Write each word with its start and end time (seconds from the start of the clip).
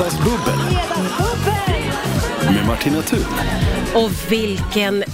Fredagsbubbel 0.00 0.58
med 2.54 2.66
Martina 2.66 3.02
Thun. 3.02 3.24
Och 3.94 4.10
vilken 4.32 5.04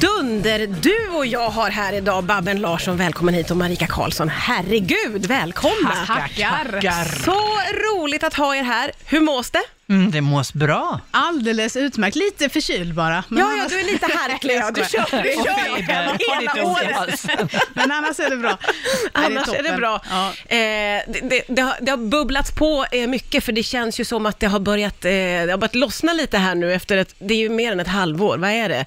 dunderduo 0.00 1.24
jag 1.24 1.50
har 1.50 1.70
här 1.70 1.92
idag. 1.92 2.24
Babben 2.24 2.60
Larsson, 2.60 2.96
välkommen 2.96 3.34
hit 3.34 3.50
och 3.50 3.56
Marika 3.56 3.86
Karlsson, 3.86 4.28
herregud, 4.28 5.26
välkomna! 5.26 6.06
Tackar. 6.06 7.24
Så 7.24 7.40
roligt 7.72 8.24
att 8.24 8.34
ha 8.34 8.56
er 8.56 8.62
här. 8.62 8.90
Hur 9.04 9.20
mås 9.20 9.50
det? 9.50 9.62
Mm, 9.88 10.10
det 10.10 10.20
mås 10.20 10.52
bra. 10.52 11.00
Alldeles 11.10 11.76
utmärkt. 11.76 12.16
Lite 12.16 12.48
förkyld 12.48 12.94
bara. 12.94 13.24
Men 13.28 13.38
Ja, 13.38 13.44
ja, 13.44 13.52
annars- 13.60 13.72
du 13.72 13.80
är 13.80 13.84
lite 13.84 14.06
harklig. 14.14 14.54
Ja, 14.56 14.70
du 14.70 14.80
kör, 14.92 15.22
du 15.22 15.32
kör 15.32 16.40
hela 16.40 16.64
året. 16.70 17.26
Men 17.74 17.92
annars 17.92 18.20
är 18.20 18.30
det 18.30 18.36
bra. 18.36 18.58
Annars 19.12 19.48
är 19.48 19.62
det 19.62 19.76
bra. 19.76 20.02
Ja. 20.10 20.28
Eh, 20.48 21.02
det, 21.08 21.20
det, 21.30 21.42
det, 21.48 21.62
har, 21.62 21.74
det 21.80 21.90
har 21.90 21.98
bubblats 21.98 22.50
på 22.54 22.86
eh, 22.92 23.06
mycket, 23.06 23.44
för 23.44 23.52
det 23.52 23.62
känns 23.62 24.00
ju 24.00 24.04
som 24.04 24.26
att 24.26 24.40
det 24.40 24.46
har 24.46 24.60
börjat, 24.60 25.04
eh, 25.04 25.10
det 25.10 25.48
har 25.50 25.58
börjat 25.58 25.74
lossna 25.74 26.12
lite 26.12 26.38
här 26.38 26.54
nu 26.54 26.72
efter 26.74 26.96
ett, 26.96 27.14
det 27.18 27.34
är 27.34 27.38
ju 27.38 27.48
mer 27.48 27.72
än 27.72 27.80
ett 27.80 27.88
halvår, 27.88 28.38
vad 28.38 28.50
är 28.50 28.68
det? 28.68 28.84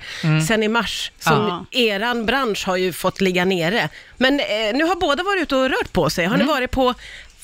Sen 0.47 0.63
i 0.63 0.67
mars, 0.67 1.11
som 1.19 1.65
Ja. 1.71 1.79
eran 1.79 2.25
bransch 2.25 2.67
har 2.67 2.75
ju 2.75 2.93
fått 2.93 3.21
ligga 3.21 3.45
nere. 3.45 3.89
Men 4.17 4.39
eh, 4.39 4.45
nu 4.73 4.83
har 4.83 4.95
båda 4.95 5.23
varit 5.23 5.41
ute 5.41 5.55
och 5.55 5.69
rört 5.69 5.93
på 5.93 6.09
sig. 6.09 6.25
Har 6.25 6.37
ni 6.37 6.43
varit 6.43 6.71
på 6.71 6.93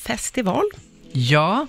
festival? 0.04 0.64
Ja, 1.12 1.68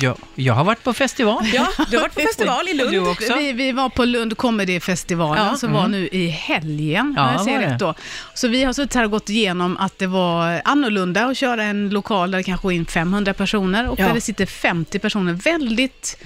jag, 0.00 0.16
jag 0.34 0.54
har 0.54 0.64
varit 0.64 0.82
på 0.84 0.92
festival. 0.92 1.44
Ja, 1.52 1.66
du 1.90 1.96
har 1.96 2.02
varit 2.02 2.14
på 2.14 2.20
festival 2.26 2.68
i 2.68 2.74
Lund. 2.74 2.92
du 2.92 2.98
också? 3.10 3.36
Vi, 3.38 3.52
vi 3.52 3.72
var 3.72 3.88
på 3.88 4.04
Lund 4.04 4.36
Comedy-festivalen 4.36 5.46
Ja. 5.46 5.56
som 5.56 5.72
var 5.72 5.88
nu 5.88 6.08
i 6.12 6.26
helgen, 6.28 7.14
Ja, 7.16 7.32
jag 7.32 7.44
ser 7.44 7.58
rätt 7.58 7.78
då. 7.78 7.94
Så 8.34 8.48
vi 8.48 8.64
har 8.64 8.72
suttit 8.72 8.94
här 8.94 9.04
och 9.04 9.10
gått 9.10 9.30
igenom 9.30 9.76
att 9.76 9.98
det 9.98 10.06
var 10.06 10.60
annorlunda 10.64 11.24
att 11.26 11.36
köra 11.36 11.64
en 11.64 11.88
lokal 11.90 12.30
där 12.30 12.38
det 12.38 12.44
kanske 12.44 12.62
går 12.62 12.72
in 12.72 12.86
500 12.86 13.34
personer 13.34 13.88
och 13.88 13.98
Ja. 14.00 14.06
där 14.06 14.14
det 14.14 14.20
sitter 14.20 14.46
50 14.46 14.98
personer. 14.98 15.32
Väldigt 15.32 16.18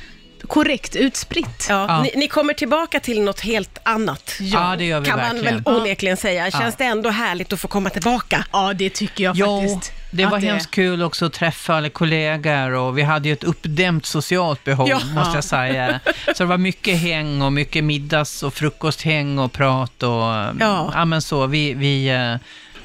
korrekt 0.48 0.96
utspritt. 0.96 1.66
Ja, 1.68 1.84
Ja. 1.88 2.02
Ni, 2.02 2.12
ni 2.16 2.28
kommer 2.28 2.54
tillbaka 2.54 3.00
till 3.00 3.22
något 3.22 3.40
helt 3.40 3.78
annat. 3.82 4.34
Ja, 4.40 4.74
det 4.78 4.84
gör 4.84 5.00
vi 5.00 5.06
kan 5.06 5.18
verkligen. 5.18 5.54
man 5.54 5.64
väl 5.64 5.80
onekligen 5.80 6.16
säga. 6.16 6.50
Känns 6.50 6.76
det 6.76 6.84
ändå 6.84 7.10
härligt 7.10 7.52
att 7.52 7.60
få 7.60 7.68
komma 7.68 7.90
tillbaka? 7.90 8.44
Ja, 8.52 8.72
det 8.72 8.90
tycker 8.90 9.24
jag 9.24 9.36
Jo, 9.36 9.60
faktiskt. 9.60 9.92
det 10.10 10.24
att 10.24 10.30
var 10.30 10.38
hemskt 10.38 10.70
kul 10.70 11.02
också 11.02 11.26
att 11.26 11.32
träffa 11.32 11.74
alla 11.74 11.88
kollegor 11.88 12.72
och 12.74 12.98
vi 12.98 13.02
hade 13.02 13.28
ju 13.28 13.32
ett 13.32 13.44
uppdämt 13.44 14.06
socialt 14.06 14.64
behov, 14.64 14.88
Ja. 14.88 15.00
måste 15.14 15.34
jag 15.36 15.44
säga. 15.44 16.00
Så 16.36 16.42
det 16.42 16.44
var 16.44 16.58
mycket 16.58 16.98
häng 16.98 17.42
och 17.42 17.52
mycket 17.52 17.84
middags 17.84 18.42
och 18.42 18.54
frukosthäng 18.54 19.38
och 19.38 19.52
prat 19.52 20.02
och 20.02 20.08
Ja. 20.10 20.90
ja, 20.94 21.04
men 21.04 21.22
så. 21.22 21.46
Vi, 21.46 21.74
vi, 21.74 22.08
eh, 22.08 22.34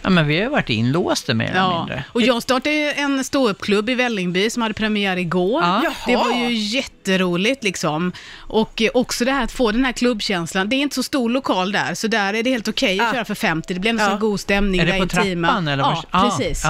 ja, 0.04 0.10
men 0.10 0.28
vi 0.28 0.36
har 0.36 0.44
ju 0.44 0.50
varit 0.50 0.70
inlåsta 0.70 1.34
mer 1.34 1.46
eller 1.46 1.58
Ja, 1.60 1.80
mindre. 1.80 2.04
och 2.12 2.22
jag 2.22 2.44
startade 2.44 2.92
en 2.92 3.24
ståuppklubb 3.24 3.90
i 3.90 3.96
Vällingby 3.96 4.50
som 4.50 4.62
hade 4.62 4.74
premiär 4.74 5.18
igår. 5.18 5.62
Ja. 5.64 5.84
Det 6.08 6.16
var 6.16 6.32
ju 6.32 6.54
jätteroligt 6.54 7.64
liksom. 7.64 8.12
Och 8.38 8.82
eh, 8.82 8.90
också 8.94 9.26
det 9.26 9.32
här 9.32 9.44
att 9.44 9.52
få 9.52 9.72
den 9.72 9.86
här 9.86 9.92
klubbkänslan. 9.92 10.70
Det 10.70 10.76
är 10.76 10.78
inte 10.78 10.96
så 10.96 11.04
stor 11.04 11.30
lokal 11.30 11.72
där, 11.72 11.94
så 11.94 12.08
där 12.08 12.34
är 12.34 12.44
det 12.44 12.50
helt 12.50 12.68
okej 12.68 13.00
att 13.00 13.10
Ah. 13.10 13.14
köra 13.14 13.26
för 13.26 13.36
50. 13.36 13.74
Det 13.74 13.80
blir 13.80 13.90
ändå 13.90 14.04
Ja. 14.04 14.10
så 14.10 14.18
god 14.18 14.40
stämning. 14.40 14.82
Är 14.82 14.86
det 14.86 14.92
på 14.92 14.98
intima. 14.98 15.48
trappan? 15.48 15.68
Eller 15.68 15.84
Ja, 15.84 16.04
precis. 16.38 16.64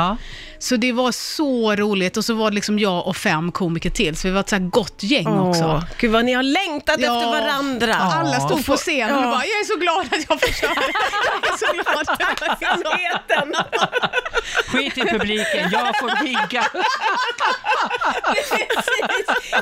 Så 0.63 0.75
det 0.75 0.91
var 0.91 1.11
så 1.11 1.75
roligt 1.75 2.17
och 2.17 2.25
så 2.25 2.33
var 2.33 2.49
det 2.51 2.55
liksom 2.55 2.79
jag 2.79 3.07
och 3.07 3.17
fem 3.17 3.51
komiker 3.51 3.89
till, 3.89 4.15
så 4.17 4.27
vi 4.27 4.33
var 4.33 4.39
ett 4.39 4.49
så 4.49 4.55
här 4.55 4.63
gott 4.63 5.03
gäng 5.03 5.27
Åh, 5.27 5.49
också. 5.49 5.83
Gud 5.99 6.11
vad 6.11 6.25
ni 6.25 6.33
har 6.33 6.43
längtat 6.43 6.95
Ja. 6.99 7.17
efter 7.17 7.41
varandra. 7.41 7.95
Alla 7.95 8.39
stod 8.39 8.65
på 8.65 8.77
scenen 8.77 9.15
och 9.15 9.23
Ja. 9.23 9.27
bara, 9.31 9.45
jag 9.45 9.59
är 9.59 9.65
så 9.65 9.75
glad 9.79 10.05
att 10.05 10.25
jag 10.29 10.39
får 10.41 10.53
köra. 10.61 10.83
Jag 11.41 11.53
är 11.53 11.57
så 11.57 11.73
glad. 11.73 12.17
Tacksamheten. 12.37 13.53
Skit 14.67 14.97
i 14.97 15.01
publiken, 15.01 15.69
jag 15.71 15.97
får 15.99 16.27
gigga. 16.27 16.65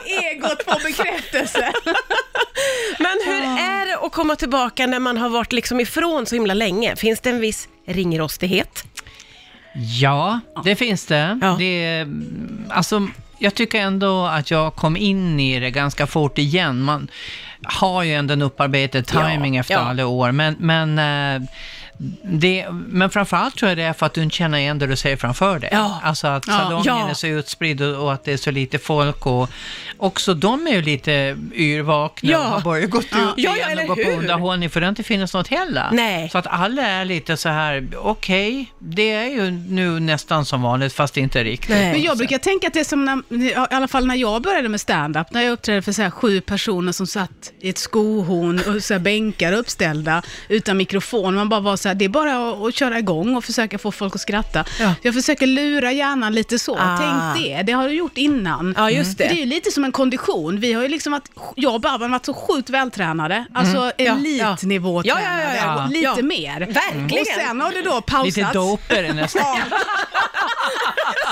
Egot 0.05 0.63
får 0.63 0.83
bekräftelse. 0.83 1.73
Men 2.99 3.17
hur 3.25 3.41
är 3.59 3.85
det 3.85 3.97
att 4.05 4.11
komma 4.11 4.35
tillbaka 4.35 4.87
när 4.87 4.99
man 4.99 5.17
har 5.17 5.29
varit 5.29 5.53
liksom 5.53 5.79
ifrån 5.79 6.25
så 6.25 6.35
himla 6.35 6.53
länge? 6.53 6.95
Finns 6.95 7.19
det 7.19 7.29
en 7.29 7.39
viss 7.39 7.67
ringrostighet? 7.87 8.83
Ja, 9.73 10.39
det 10.63 10.75
finns 10.75 11.05
det. 11.05 11.39
Ja. 11.41 11.55
det 11.59 12.05
alltså, 12.69 13.07
jag 13.37 13.55
tycker 13.55 13.79
ändå 13.81 14.25
att 14.25 14.51
jag 14.51 14.75
kom 14.75 14.97
in 14.97 15.39
i 15.39 15.59
det 15.59 15.71
ganska 15.71 16.07
fort 16.07 16.37
igen. 16.37 16.81
Man 16.81 17.07
har 17.63 18.03
ju 18.03 18.13
ändå 18.13 18.33
en 18.33 18.41
upparbetad 18.41 19.01
timing 19.01 19.55
Ja, 19.55 19.59
efter 19.59 19.73
ja. 19.73 19.79
alla 19.79 20.05
år, 20.05 20.31
men, 20.31 20.55
men, 20.59 20.99
eh, 20.99 21.49
det, 22.23 22.65
men 22.71 23.09
framförallt 23.09 23.55
tror 23.57 23.69
jag 23.69 23.77
det 23.77 23.83
är 23.83 23.93
för 23.93 24.05
att 24.05 24.13
du 24.13 24.23
inte 24.23 24.35
känner 24.35 24.57
igen 24.57 24.79
det 24.79 24.87
du 24.87 24.95
ser 24.95 25.15
framför 25.15 25.59
dig. 25.59 25.69
Ja. 25.71 25.99
Alltså 26.03 26.27
att 26.27 26.47
Ja. 26.47 26.53
salongen 26.57 26.83
Ja. 26.85 27.09
är 27.09 27.13
så 27.13 27.27
utspridd 27.27 27.81
och, 27.81 28.03
och 28.03 28.13
att 28.13 28.23
det 28.23 28.33
är 28.33 28.37
så 28.37 28.51
lite 28.51 28.79
folk 28.79 29.25
och 29.25 29.49
också 29.97 30.33
de 30.33 30.67
är 30.67 30.71
ju 30.71 30.81
lite 30.81 31.37
yrvakna 31.53 32.31
Ja. 32.31 32.39
och 32.39 32.45
har 32.45 32.61
börjat 32.61 32.89
gått 32.89 33.05
Ja. 33.11 33.17
ut 33.17 33.23
Ja, 33.37 33.51
ja, 33.51 33.55
igen 33.55 33.69
eller 33.69 33.89
och 33.91 33.97
gå 33.97 34.03
på 34.03 34.09
underhållning 34.11 34.69
för 34.69 34.81
det 34.81 34.87
inte 34.87 35.03
funnits 35.03 35.33
något 35.33 35.47
heller. 35.47 35.89
Nej. 35.91 36.29
Så 36.29 36.37
att 36.37 36.47
alla 36.47 36.81
är 36.87 37.05
lite 37.05 37.37
så 37.37 37.49
här, 37.49 37.87
okej, 37.97 38.73
det 38.79 39.11
är 39.11 39.25
ju 39.27 39.51
nu 39.51 39.99
nästan 39.99 40.45
som 40.45 40.61
vanligt 40.61 40.93
fast 40.93 41.17
inte 41.17 41.43
riktigt. 41.43 41.69
Nej. 41.69 41.91
Men 41.91 42.01
jag 42.01 42.17
brukar 42.17 42.37
tänka 42.37 42.67
att 42.67 42.73
det 42.73 42.79
är 42.79 42.83
som 42.83 43.05
när, 43.05 43.41
i 43.43 43.55
alla 43.55 43.87
fall 43.87 44.07
när 44.07 44.15
jag 44.15 44.41
började 44.41 44.69
med 44.69 44.81
stand-up, 44.81 45.31
när 45.31 45.41
jag 45.41 45.51
uppträdde 45.51 45.81
för 45.81 45.91
så 45.91 46.01
här 46.01 46.09
sju 46.09 46.41
personer 46.41 46.91
som 46.91 47.07
satt 47.07 47.51
i 47.59 47.69
ett 47.69 47.77
skohorn 47.77 48.61
och 48.75 48.83
så 48.83 48.93
här 48.93 48.99
bänkar 48.99 49.53
uppställda 49.53 50.21
utan 50.49 50.77
mikrofon. 50.77 51.35
Man 51.35 51.49
bara 51.49 51.59
var 51.59 51.77
så 51.77 51.87
här, 51.87 51.90
det 51.93 52.05
är 52.05 52.09
bara 52.09 52.67
att, 52.67 52.75
köra 52.75 52.99
igång 52.99 53.35
och 53.35 53.43
försöka 53.43 53.77
få 53.77 53.91
folk 53.91 54.15
att 54.15 54.21
skratta. 54.21 54.65
Ja. 54.79 54.93
Jag 55.01 55.13
försöker 55.13 55.47
lura 55.47 55.91
hjärnan 55.91 56.33
lite 56.33 56.59
så. 56.59 56.77
Ah. 56.77 56.97
Tänk 56.97 57.45
det, 57.45 57.61
det 57.63 57.71
har 57.71 57.87
du 57.87 57.93
gjort 57.93 58.17
innan. 58.17 58.73
Ja, 58.77 58.91
just 58.91 59.17
det. 59.17 59.23
Det 59.23 59.33
är 59.33 59.37
ju 59.37 59.45
lite 59.45 59.71
som 59.71 59.83
en 59.83 59.91
kondition. 59.91 60.59
Vi 60.59 60.73
har 60.73 60.81
ju 60.83 60.87
liksom 60.87 61.11
varit, 61.11 61.29
jag 61.55 61.73
och 61.73 61.81
Babben 61.81 62.01
har 62.01 62.09
varit 62.09 62.25
så 62.25 62.33
sjukt 62.33 62.69
vältränade. 62.69 63.45
Alltså 63.53 63.77
Mm. 63.81 63.91
Ja, 63.97 64.13
ja. 64.37 64.47
elitnivå 64.49 65.01
Ja, 65.05 65.19
ja, 65.21 65.55
ja. 65.55 65.87
Lite 65.91 66.23
mer. 66.23 66.59
Verkligen. 66.59 67.21
Och 67.21 67.27
sen 67.27 67.61
har 67.61 67.71
det 67.71 67.81
då 67.81 68.01
pausats. 68.01 68.37
Lite 68.37 68.53
dopare 68.53 69.13
nästan. 69.13 69.57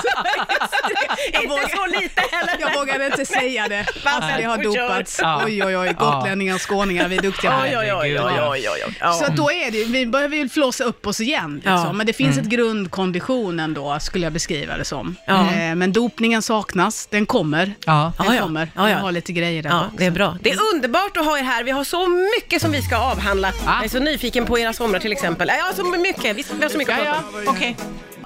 Inte 1.42 1.76
så 1.76 1.86
lite 2.00 2.20
heller. 2.32 2.56
Jag 2.60 2.74
vågade 2.74 3.06
inte 3.06 3.26
säga 3.26 3.68
det. 3.68 3.86
Alltså, 4.04 4.30
det 4.38 4.44
har 4.44 4.58
dopats. 4.62 5.20
Oj, 5.46 5.64
oj, 5.64 5.76
oj. 5.76 5.96
Gotlänningar 5.98 6.54
och 6.54 6.68
skåningar, 6.68 7.08
vi 7.08 7.16
är 7.16 7.22
duktiga 7.22 7.60
Oj, 7.62 7.68
här. 7.68 7.78
oj, 7.78 7.94
oj, 7.94 8.20
oj, 8.20 8.68
oj, 8.70 8.84
oj. 8.86 8.94
Så 9.12 9.32
då 9.32 9.50
är 9.52 9.70
det, 9.70 9.84
vi 9.84 10.06
behöver 10.06 10.36
ju 10.36 10.42
flåsa 10.50 10.84
upp 10.84 11.06
oss 11.06 11.20
igen. 11.20 11.54
Liksom. 11.54 11.72
Ja. 11.72 11.92
Men 11.92 12.06
det 12.06 12.12
finns 12.12 12.38
ett 12.38 12.44
grundkondition 12.46 13.60
ändå, 13.60 13.98
skulle 14.00 14.26
jag 14.26 14.32
beskriva 14.32 14.76
det 14.76 14.84
som. 14.84 15.16
Ja. 15.26 15.52
Eh, 15.52 15.74
men 15.74 15.92
dopningen 15.92 16.42
saknas, 16.42 17.06
den 17.06 17.26
kommer. 17.26 17.74
Ja. 17.84 18.12
Den 18.18 18.34
Ja, 18.34 18.42
kommer. 18.42 18.70
Ja, 18.74 18.82
ja. 18.82 18.90
Jag 18.90 18.98
har 18.98 19.12
lite 19.12 19.32
grejer 19.32 19.62
där 19.62 19.70
Ja, 19.70 19.76
bak, 19.78 19.90
det 19.98 20.06
är 20.06 20.10
bra. 20.10 20.36
Det 20.42 20.50
är 20.50 20.58
underbart 20.74 21.16
att 21.16 21.24
ha 21.24 21.38
er 21.38 21.42
här. 21.42 21.64
Vi 21.64 21.70
har 21.70 21.84
så 21.84 22.08
mycket 22.08 22.62
som 22.62 22.70
vi 22.72 22.82
ska 22.82 22.96
avhandla. 22.96 23.52
Jag 23.66 23.84
är 23.84 23.88
så 23.88 23.98
nyfiken 23.98 24.46
på 24.46 24.58
era 24.58 24.72
somrar 24.72 25.00
till 25.00 25.12
exempel. 25.12 25.50
Ja, 25.58 25.72
så 25.76 25.84
mycket. 25.84 26.36
Vi 26.36 26.62
har 26.62 26.68
så 26.68 26.78
mycket 26.78 26.98
att 26.98 27.04
prata 27.04 27.18
om. 27.18 27.24
okej. 27.48 27.76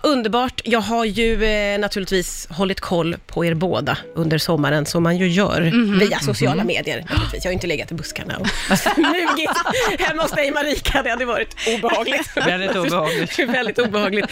Underbart. 0.04 0.60
Jag 0.64 0.80
har 0.80 1.04
ju 1.04 1.44
eh, 1.44 1.78
naturligtvis 1.78 2.46
hållit 2.50 2.80
koll 2.80 3.16
på 3.26 3.44
er 3.44 3.54
båda 3.54 3.98
under 4.14 4.38
sommaren, 4.38 4.86
som 4.86 5.02
man 5.02 5.16
ju 5.16 5.28
gör 5.28 5.60
Mhm. 5.60 5.98
via 5.98 6.18
sociala 6.18 6.64
medier. 6.64 7.00
Naturligtvis. 7.00 7.44
Jag 7.44 7.48
har 7.48 7.50
ju 7.50 7.54
inte 7.54 7.66
legat 7.66 7.90
i 7.92 7.94
buskarna 7.94 8.36
och 8.38 8.46
smugit 8.78 9.50
hemma 9.98 10.22
hos 10.22 10.30
dig 10.32 10.50
Marika. 10.50 11.02
Det 11.02 11.10
hade 11.10 11.24
varit 11.24 11.56
obehagligt. 11.76 12.36
Väldigt 12.36 12.76
obehagligt. 12.76 13.38
väldigt 13.48 13.78
obehagligt. 13.78 14.26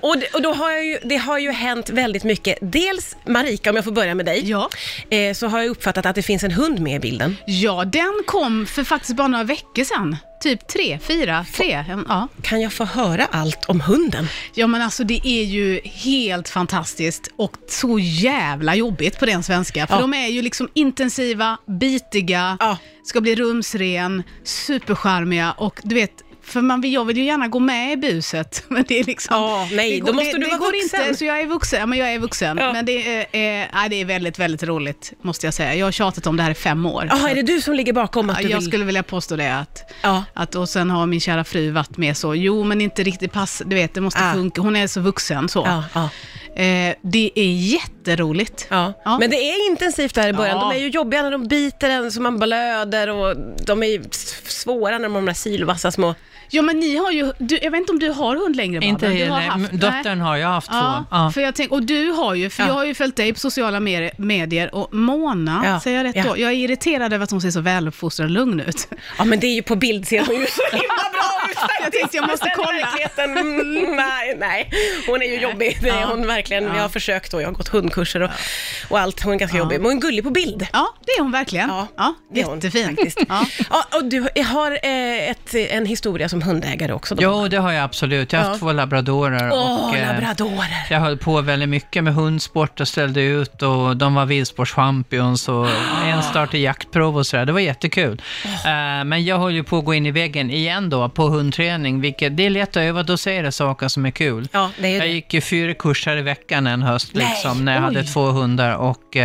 Och, 0.00 0.18
det, 0.18 0.26
och 0.34 0.42
då 0.42 0.52
har 0.52 0.70
jag 0.70 0.84
ju, 0.84 0.98
det 1.04 1.16
har 1.16 1.38
ju 1.38 1.50
hänt 1.52 1.90
väldigt 1.90 2.24
mycket. 2.24 2.58
Dels 2.60 3.16
Marika, 3.26 3.70
om 3.70 3.76
jag 3.76 3.84
får 3.84 3.92
börja 3.92 4.14
med 4.14 4.26
dig, 4.26 4.50
Ja. 4.50 4.68
eh, 5.10 5.34
så 5.34 5.46
har 5.46 5.58
jag 5.60 5.68
uppfattat 5.68 6.06
att 6.06 6.14
det 6.14 6.22
finns 6.22 6.42
en 6.44 6.50
hund 6.52 6.80
med 6.80 6.96
i 6.96 6.98
bilden. 6.98 7.36
ja, 7.46 7.84
den 7.84 8.22
kom 8.26 8.66
för 8.66 8.84
faktiskt 8.84 9.16
bara 9.16 9.28
några 9.28 9.44
veckor 9.44 9.84
sedan. 9.84 10.16
Typ 10.40 10.66
tre, 10.68 10.98
fyra, 11.02 11.46
tre. 11.54 11.84
Ja. 12.08 12.28
Kan 12.42 12.60
jag 12.60 12.72
få 12.72 12.84
höra 12.84 13.24
allt 13.30 13.64
om 13.64 13.80
hunden? 13.80 14.26
Ja 14.54 14.66
men 14.66 14.82
alltså 14.82 15.04
det 15.04 15.20
är 15.28 15.44
ju 15.44 15.80
helt 15.84 16.48
fantastiskt 16.48 17.28
och 17.36 17.52
så 17.68 17.98
jävla 17.98 18.74
jobbigt 18.74 19.18
på 19.18 19.26
den 19.26 19.42
svenska. 19.42 19.86
För 19.86 19.94
Ja. 19.94 20.00
de 20.00 20.14
är 20.14 20.26
ju 20.28 20.42
liksom 20.42 20.68
intensiva, 20.74 21.56
bitiga, 21.80 22.56
Ja. 22.60 22.76
ska 23.04 23.20
bli 23.20 23.34
rumsren, 23.34 24.22
supercharmiga 24.44 25.52
och 25.52 25.80
du 25.84 25.94
vet, 25.94 26.12
för 26.50 26.60
man, 26.60 26.90
jag 26.90 27.04
vill 27.04 27.16
ju 27.16 27.24
gärna 27.24 27.48
gå 27.48 27.58
med 27.58 27.92
i 27.92 27.96
buset, 27.96 28.64
men 28.68 28.84
det 28.88 28.98
är 29.00 29.04
liksom... 29.04 29.36
Ja, 29.36 29.68
nej, 29.72 29.90
det 29.90 30.00
då 30.00 30.06
går, 30.06 30.12
måste 30.12 30.32
det, 30.32 30.38
du 30.38 30.44
det 30.44 30.56
vara 30.58 30.70
vuxen. 30.70 31.00
inte, 31.06 31.18
så 31.18 31.24
jag 31.24 31.40
är 31.40 31.46
vuxen. 31.46 31.80
Ja, 31.80 31.86
men 31.86 31.98
jag 31.98 32.14
är 32.14 32.18
vuxen. 32.18 32.58
Ja. 32.60 32.72
Men 32.72 32.84
det 32.86 33.16
är, 33.16 33.20
eh, 33.20 33.88
det 33.90 34.00
är 34.00 34.04
väldigt, 34.04 34.38
väldigt 34.38 34.62
roligt, 34.62 35.12
måste 35.22 35.46
jag 35.46 35.54
säga. 35.54 35.74
Jag 35.74 35.86
har 35.86 35.92
tjatat 35.92 36.26
om 36.26 36.36
det 36.36 36.42
här 36.42 36.50
i 36.50 36.54
fem 36.54 36.86
år. 36.86 37.06
Jaha, 37.10 37.30
är 37.30 37.34
det 37.34 37.42
du 37.42 37.60
som 37.60 37.74
ligger 37.74 37.92
bakom 37.92 38.30
att 38.30 38.36
Ja, 38.36 38.42
du 38.46 38.50
jag 38.50 38.58
vill... 38.58 38.68
skulle 38.68 38.84
vilja 38.84 39.02
påstå 39.02 39.36
det 39.36 39.56
att, 39.56 39.92
Ja. 40.02 40.24
att, 40.34 40.54
och 40.54 40.68
sen 40.68 40.90
har 40.90 41.06
min 41.06 41.20
kära 41.20 41.44
fru 41.44 41.70
varit 41.70 41.96
med 41.96 42.16
så, 42.16 42.34
jo 42.34 42.64
men 42.64 42.80
inte 42.80 43.02
riktigt 43.02 43.32
pass, 43.32 43.62
du 43.66 43.76
vet 43.76 43.94
det 43.94 44.00
måste 44.00 44.20
funka, 44.34 44.60
hon 44.60 44.76
är 44.76 44.86
så 44.86 45.00
vuxen 45.00 45.48
så. 45.48 45.62
Ja, 45.66 45.84
ja. 45.94 46.08
Eh, 46.62 46.94
det 47.02 47.30
är 47.34 47.52
jätteroligt. 47.52 48.66
Ja. 48.70 48.92
Ja. 49.04 49.18
men 49.18 49.30
det 49.30 49.36
är 49.36 49.70
intensivt 49.70 50.14
där 50.14 50.28
i 50.28 50.32
början. 50.32 50.56
Ja. 50.56 50.70
De 50.70 50.76
är 50.76 50.80
ju 50.80 50.88
jobbiga 50.88 51.22
när 51.22 51.30
de 51.30 51.48
biter 51.48 51.90
en 51.90 52.12
så 52.12 52.20
man 52.22 52.38
blöder 52.38 53.08
och 53.10 53.36
de 53.66 53.82
är 53.82 54.02
svåra 54.48 54.98
när 54.98 55.02
de 55.02 55.12
har 55.14 55.20
de 55.20 55.26
där 55.26 55.34
silvassa 55.34 55.92
små 55.92 56.14
Ja, 56.50 56.62
men 56.62 56.78
ni 56.80 56.96
har 56.96 57.10
ju, 57.10 57.32
du, 57.38 57.58
jag 57.62 57.70
vet 57.70 57.78
inte 57.80 57.92
om 57.92 57.98
du 57.98 58.08
har 58.10 58.36
hund 58.36 58.56
längre, 58.56 58.84
Inte 58.84 59.06
Babben? 59.06 59.18
Du 59.18 59.30
har 59.30 59.38
nej, 59.40 59.48
haft- 59.48 59.72
dottern 59.72 60.20
har 60.20 60.36
jag 60.36 60.48
haft 60.48 60.68
Ja, 60.72 61.04
två. 61.10 61.16
Ja. 61.16 61.30
för 61.34 61.40
jag 61.40 61.54
tänk, 61.54 61.72
och 61.72 61.82
du 61.82 62.10
har 62.10 62.34
ju, 62.34 62.50
för 62.50 62.62
Ja. 62.62 62.66
jag 62.66 62.74
har 62.74 62.84
ju 62.84 62.94
följt 62.94 63.16
dig 63.16 63.32
på 63.32 63.38
sociala 63.40 63.80
medier 64.16 64.74
och 64.74 64.94
Mona, 64.94 65.62
Ja, 65.64 65.80
säger 65.80 65.96
jag 65.96 66.04
rätt 66.04 66.16
ja. 66.16 66.22
då? 66.28 66.38
Jag 66.38 66.50
är 66.50 66.56
irriterad 66.56 67.12
över 67.12 67.24
att 67.24 67.30
hon 67.30 67.40
ser 67.40 67.50
så 67.50 67.60
väluppfostrad 67.60 68.24
och 68.24 68.30
lugn 68.30 68.60
ut. 68.60 68.88
Ja, 69.18 69.24
men 69.24 69.40
det 69.40 69.46
är 69.46 69.54
ju 69.54 69.62
på 69.62 69.76
bild 69.76 70.08
ser 70.08 70.26
hon 70.26 70.40
ju 70.40 70.46
så 70.46 70.62
himla 70.76 70.86
bra 71.12 71.50
ut. 71.50 71.56
Jag 71.82 71.92
tänkte 71.92 72.16
jag 72.16 72.26
måste 72.26 72.52
kolla. 72.56 73.24
mm, 73.24 73.96
nej, 73.96 74.36
nej. 74.38 74.70
Hon 75.06 75.22
är 75.22 75.26
ju 75.26 75.40
jobbig. 75.40 75.78
Det 75.82 75.88
är 75.88 76.00
Ja. 76.00 76.06
hon 76.06 76.26
verkligen. 76.26 76.64
Ja. 76.64 76.74
Jag 76.74 76.82
har 76.82 76.88
försökt 76.88 77.34
och 77.34 77.42
jag 77.42 77.46
har 77.46 77.52
gått 77.54 77.68
hundkurser 77.68 78.22
och, 78.22 78.30
och 78.88 78.98
allt. 79.00 79.22
Hon 79.22 79.32
är 79.34 79.38
ganska 79.38 79.58
jobbig. 79.58 79.80
Men 79.80 79.86
hon 79.90 79.96
är 79.96 80.00
gullig 80.00 80.24
på 80.24 80.30
bild. 80.30 80.66
Ja, 80.72 80.94
det 81.06 81.12
är 81.12 81.22
hon 81.22 81.32
verkligen. 81.32 81.68
Ja, 81.96 82.14
det 82.34 82.40
är 82.40 82.44
hon 82.44 82.54
jättefin. 82.54 82.86
faktiskt. 82.96 83.18
Ja. 83.28 83.46
Ja, 83.70 83.84
och 83.98 84.04
du 84.04 84.20
har 84.46 84.70
eh, 84.82 85.30
ett, 85.30 85.54
en 85.54 85.86
historia 85.86 86.28
som 86.28 86.39
hundägare 86.42 86.92
också 86.92 87.14
då? 87.14 87.22
Jo, 87.22 87.48
det 87.48 87.56
har 87.56 87.72
jag 87.72 87.84
absolut. 87.84 88.32
Jag 88.32 88.40
har 88.40 88.46
haft 88.48 88.60
Ja. 88.62 88.66
två 88.66 88.72
labradorer. 88.72 89.50
Åh, 89.52 89.88
och, 89.88 89.96
eh, 89.96 90.12
labradorer! 90.12 90.86
Jag 90.90 91.00
höll 91.00 91.16
på 91.18 91.40
väldigt 91.40 91.68
mycket 91.68 92.04
med 92.04 92.14
hundsport 92.14 92.80
och 92.80 92.88
ställde 92.88 93.20
ut 93.22 93.62
och 93.62 93.96
de 93.96 94.14
var 94.14 94.26
viltsportschampions 94.26 95.48
och 95.48 95.68
en 96.06 96.22
startade 96.22 96.58
jaktprov 96.58 97.16
och 97.16 97.26
sådär. 97.26 97.44
Det 97.46 97.52
var 97.52 97.60
jättekul. 97.60 98.22
Eh, 98.44 99.04
men 99.04 99.24
jag 99.24 99.38
höll 99.38 99.52
ju 99.54 99.64
på 99.64 99.78
att 99.78 99.84
gå 99.84 99.94
in 99.94 100.06
i 100.06 100.10
väggen 100.10 100.50
igen 100.50 100.90
då 100.90 101.08
på 101.08 101.28
hundträning, 101.28 102.00
vilket 102.00 102.36
det 102.36 102.46
är 102.46 102.50
lätt 102.50 102.68
att 102.68 102.76
överdosera 102.76 103.52
saker 103.52 103.88
som 103.88 104.06
är 104.06 104.10
kul. 104.10 104.48
Ja, 104.52 104.70
det 104.78 104.86
är 104.88 104.92
Jag 104.92 105.02
det. 105.02 105.06
gick 105.06 105.34
ju 105.34 105.40
fyra 105.40 105.74
kurser 105.74 106.16
i 106.16 106.22
veckan 106.22 106.66
en 106.66 106.82
höst 106.82 107.10
Nej, 107.14 107.26
liksom, 107.30 107.64
när 107.64 107.74
jag 107.74 107.80
hade 107.80 108.00
oj. 108.00 108.06
två 108.06 108.26
hundar 108.26 108.74
och 108.74 109.16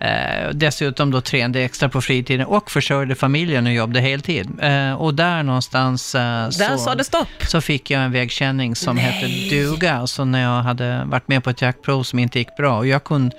eh, 0.00 0.50
dessutom 0.52 1.10
då 1.10 1.20
tränade 1.20 1.60
extra 1.60 1.88
på 1.88 2.00
fritiden 2.00 2.46
och 2.46 2.70
försörjde 2.70 3.14
familjen 3.14 3.66
och 3.66 3.72
jobbade 3.72 4.00
heltid. 4.00 4.48
Eh, 4.62 4.92
och 4.92 5.14
där 5.14 5.42
någonstans 5.42 6.14
eh, 6.14 6.20
Där 6.20 6.50
så, 6.50 6.78
sa 6.78 6.94
det 6.94 7.04
stopp. 7.04 7.28
så 7.48 7.60
fick 7.60 7.90
jag 7.90 8.02
en 8.02 8.12
vägkänning 8.12 8.76
som 8.76 8.96
Nej. 8.96 9.04
hette 9.04 9.26
duga, 9.56 9.94
alltså 9.94 10.24
när 10.24 10.42
jag 10.42 10.62
hade 10.62 11.04
varit 11.04 11.28
med 11.28 11.44
på 11.44 11.50
ett 11.50 11.62
jaktprov 11.62 12.02
som 12.02 12.18
inte 12.18 12.38
gick 12.38 12.56
bra. 12.56 12.78
Och 12.78 12.86
jag, 12.86 13.04
kunde, 13.04 13.36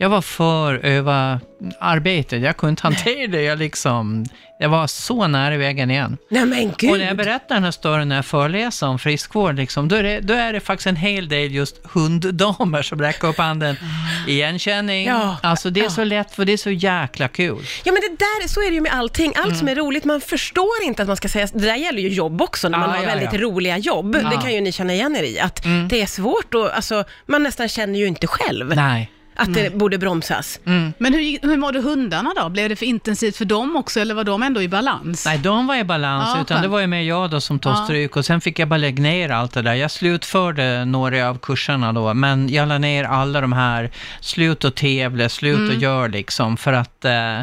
jag 0.00 0.08
var 0.08 0.22
för 0.22 0.74
öva 0.74 1.40
arbetet, 1.80 2.42
jag 2.42 2.56
kunde 2.56 2.70
inte 2.70 2.82
hantera 2.82 3.26
det. 3.26 3.42
Jag, 3.42 3.58
liksom, 3.58 4.24
jag 4.58 4.68
var 4.68 4.86
så 4.86 5.26
nära 5.26 5.56
vägen 5.56 5.90
igen. 5.90 6.16
Nej 6.28 6.46
men 6.46 6.72
gud! 6.78 6.90
Och 6.90 6.98
när 6.98 7.06
jag 7.06 7.16
berättar 7.16 7.54
den 7.54 7.64
här 7.64 7.70
storyn 7.70 8.08
när 8.08 8.16
jag 8.16 8.26
föreläser 8.26 8.86
om 8.86 8.98
friskvård, 8.98 9.56
liksom, 9.56 9.88
då, 9.88 9.96
är 9.96 10.02
det, 10.02 10.20
då 10.20 10.34
är 10.34 10.52
det 10.52 10.60
faktiskt 10.60 10.86
en 10.86 10.96
hel 10.96 11.28
del 11.28 11.54
just 11.54 11.80
hunddamer 11.84 12.82
som 12.82 13.00
räcker 13.00 13.28
upp 13.28 13.38
handen. 13.38 13.76
Igenkänning. 14.28 15.06
Ja, 15.06 15.36
Alltså 15.42 15.70
det 15.70 15.80
är 15.84 15.88
så 15.88 16.04
lätt, 16.04 16.34
för 16.34 16.44
det 16.44 16.52
är 16.52 16.56
så 16.56 16.70
jäkla 16.70 17.28
kul. 17.28 17.64
Ja 17.84 17.92
men 17.92 18.02
det 18.02 18.16
där, 18.18 18.48
så 18.48 18.60
är 18.60 18.66
det 18.68 18.74
ju 18.74 18.80
med 18.80 18.92
allting. 18.92 19.32
Allt 19.36 19.56
som 19.56 19.68
är 19.68 19.74
roligt, 19.74 20.04
man 20.04 20.20
förstår 20.20 20.82
inte 20.82 21.02
att 21.02 21.08
man 21.08 21.16
ska 21.16 21.28
säga, 21.28 21.48
det 21.52 21.66
där 21.66 21.76
gäller 21.76 22.02
ju 22.02 22.08
jobb 22.08 22.42
också, 22.42 22.68
när 22.68 22.78
man 22.78 22.90
Ja, 22.90 22.96
har 22.96 23.02
ja, 23.02 23.08
väldigt 23.08 23.32
ja. 23.32 23.38
roliga 23.40 23.78
jobb. 23.78 24.12
Det 24.12 24.38
kan 24.42 24.54
ju 24.54 24.60
ni 24.60 24.72
känna 24.72 24.92
igen 24.92 25.16
er 25.16 25.22
i, 25.22 25.40
att 25.40 25.62
det 25.90 26.02
är 26.02 26.06
svårt 26.06 26.54
och 26.54 26.76
alltså, 26.76 27.04
man 27.26 27.42
nästan 27.42 27.68
känner 27.68 27.98
ju 27.98 28.06
inte 28.06 28.26
själv 28.26 28.74
Nej. 28.76 29.10
Att 29.40 29.54
det 29.54 29.74
borde 29.76 29.98
bromsas. 29.98 30.60
Men 30.98 31.14
hur, 31.14 31.48
hur 31.48 31.56
mådde 31.56 31.80
hundarna 31.80 32.32
då? 32.36 32.48
Blev 32.48 32.68
det 32.68 32.76
för 32.76 32.86
intensivt 32.86 33.36
för 33.36 33.44
dem 33.44 33.76
också 33.76 34.00
eller 34.00 34.14
var 34.14 34.24
de 34.24 34.42
ändå 34.42 34.62
i 34.62 34.68
balans? 34.68 35.26
Nej, 35.26 35.38
de 35.38 35.66
var 35.66 35.76
i 35.76 35.84
balans, 35.84 36.28
Ja, 36.34 36.40
utan 36.42 36.56
det 36.56 36.62
skönt. 36.62 36.72
var 36.72 36.80
ju 36.80 36.86
mer 36.86 37.00
jag 37.00 37.30
då 37.30 37.40
som 37.40 37.58
tog 37.58 37.72
Ja. 37.72 37.76
stryk 37.84 38.16
och 38.16 38.24
sen 38.24 38.40
fick 38.40 38.58
jag 38.58 38.68
bara 38.68 38.76
lägga 38.76 39.02
ner 39.02 39.30
allt 39.30 39.52
det 39.54 39.62
där. 39.62 39.74
Jag 39.74 39.90
slutförde 39.90 40.84
några 40.84 41.28
av 41.28 41.38
kurserna 41.38 41.92
då, 41.92 42.14
men 42.14 42.48
jag 42.48 42.68
la 42.68 42.78
ner 42.78 43.04
alla 43.04 43.40
de 43.40 43.52
här, 43.52 43.90
slut 44.20 44.64
och 44.64 44.74
tävla, 44.74 45.28
slut 45.28 45.56
Mm. 45.58 45.70
och 45.76 45.82
gör 45.82 46.08
liksom, 46.08 46.56
för 46.56 46.72
att 46.72 47.04
eh, 47.04 47.40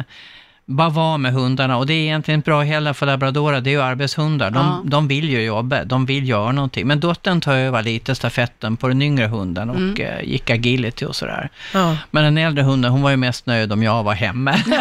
bara 0.70 0.88
vara 0.88 1.18
med 1.18 1.32
hundarna. 1.32 1.76
Och 1.76 1.86
det 1.86 1.92
är 1.92 2.02
egentligen 2.02 2.40
bra 2.40 2.62
heller 2.62 2.92
för 2.92 3.06
labradorer, 3.06 3.60
det 3.60 3.70
är 3.70 3.72
ju 3.72 3.82
arbetshundar. 3.82 4.50
De, 4.50 4.58
Ja. 4.58 4.80
de 4.84 5.08
vill 5.08 5.28
ju 5.30 5.42
jobba, 5.42 5.84
de 5.84 6.06
vill 6.06 6.28
göra 6.28 6.52
någonting. 6.52 6.86
Men 6.86 7.00
dottern 7.00 7.40
tar 7.40 7.52
över 7.54 7.82
lite 7.82 8.14
stafetten 8.14 8.76
på 8.76 8.88
den 8.88 9.02
yngre 9.02 9.26
hunden 9.26 9.70
och 9.70 9.76
Mm. 9.76 9.96
eh, 10.00 10.20
gick 10.22 10.50
agility 10.50 11.04
och 11.04 11.16
sådär. 11.16 11.48
Ja, 11.74 11.96
Men 12.10 12.24
den 12.24 12.38
äldre 12.38 12.62
hunden, 12.64 12.90
hon 12.92 13.02
var 13.02 13.10
ju 13.10 13.16
mest 13.16 13.46
nöjd 13.46 13.72
om 13.72 13.82
jag 13.82 14.02
var 14.02 14.14
hemma. 14.14 14.54
ja 14.66 14.78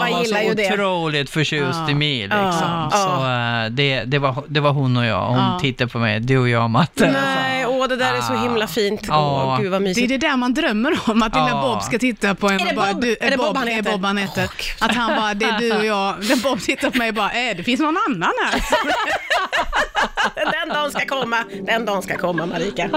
Hon 0.08 0.10
var 0.18 0.24
så 0.24 0.38
ju 0.48 0.54
det. 0.54 0.72
otroligt 0.72 1.30
förtjust 1.30 1.78
Ja. 1.86 1.90
i 1.90 1.94
mig 1.94 2.18
liksom. 2.22 2.90
Så 2.90 3.08
eh, 3.30 3.70
det, 3.70 4.04
det, 4.04 4.18
var, 4.18 4.42
det 4.48 4.60
var 4.60 4.72
hon 4.72 4.96
och 4.96 5.04
jag. 5.04 5.26
Hon 5.26 5.60
tittade 5.60 5.88
på 5.90 5.98
mig, 5.98 6.20
du 6.20 6.38
och 6.38 6.48
jag 6.48 6.70
Matte. 6.70 7.10
Nej, 7.12 7.57
det 7.88 7.96
där 7.96 8.14
är 8.14 8.20
så 8.20 8.34
himla 8.34 8.66
fint. 8.66 9.00
Ja. 9.08 9.44
Åh, 9.44 9.60
gud 9.60 9.70
vad 9.70 9.80
Det 9.80 9.84
är 9.84 9.88
mysigt. 9.88 10.08
det 10.08 10.18
där 10.18 10.36
man 10.36 10.54
drömmer 10.54 10.98
om, 11.06 11.22
att 11.22 11.34
lilla 11.34 11.48
Ja. 11.48 11.62
Bob 11.74 11.82
ska 11.82 11.98
titta 11.98 12.34
på 12.34 12.48
en 12.48 12.54
Är 12.60 12.64
det 12.64 12.70
och 12.70 12.76
bara, 12.76 12.92
Bob? 12.92 13.02
du, 13.02 13.16
Är 13.20 13.30
det 13.30 13.36
Bob 13.36 13.56
han 13.56 13.68
är 13.68 13.72
heter? 13.72 13.92
Bob 13.92 14.04
han 14.04 14.16
heter. 14.16 14.42
Gud. 14.42 14.50
att 14.90 14.92
han 14.96 15.16
bara, 15.16 15.34
det 15.34 15.44
är 15.44 15.58
du 15.58 15.72
och 15.76 15.84
jag, 15.86 16.14
när 16.28 16.36
Bob 16.42 16.60
tittar 16.60 16.90
på 16.90 16.98
mig 16.98 17.12
bara, 17.12 17.32
äh, 17.50 17.56
det 17.56 17.64
finns 17.64 17.80
någon 17.80 17.96
annan 18.08 18.32
här. 18.44 18.60
Den 20.52 20.68
dagen 20.68 20.90
ska 20.90 21.06
komma, 21.06 21.44
den 21.62 21.84
dagen 21.84 22.02
ska 22.02 22.16
komma 22.18 22.46
Marika. 22.46 22.88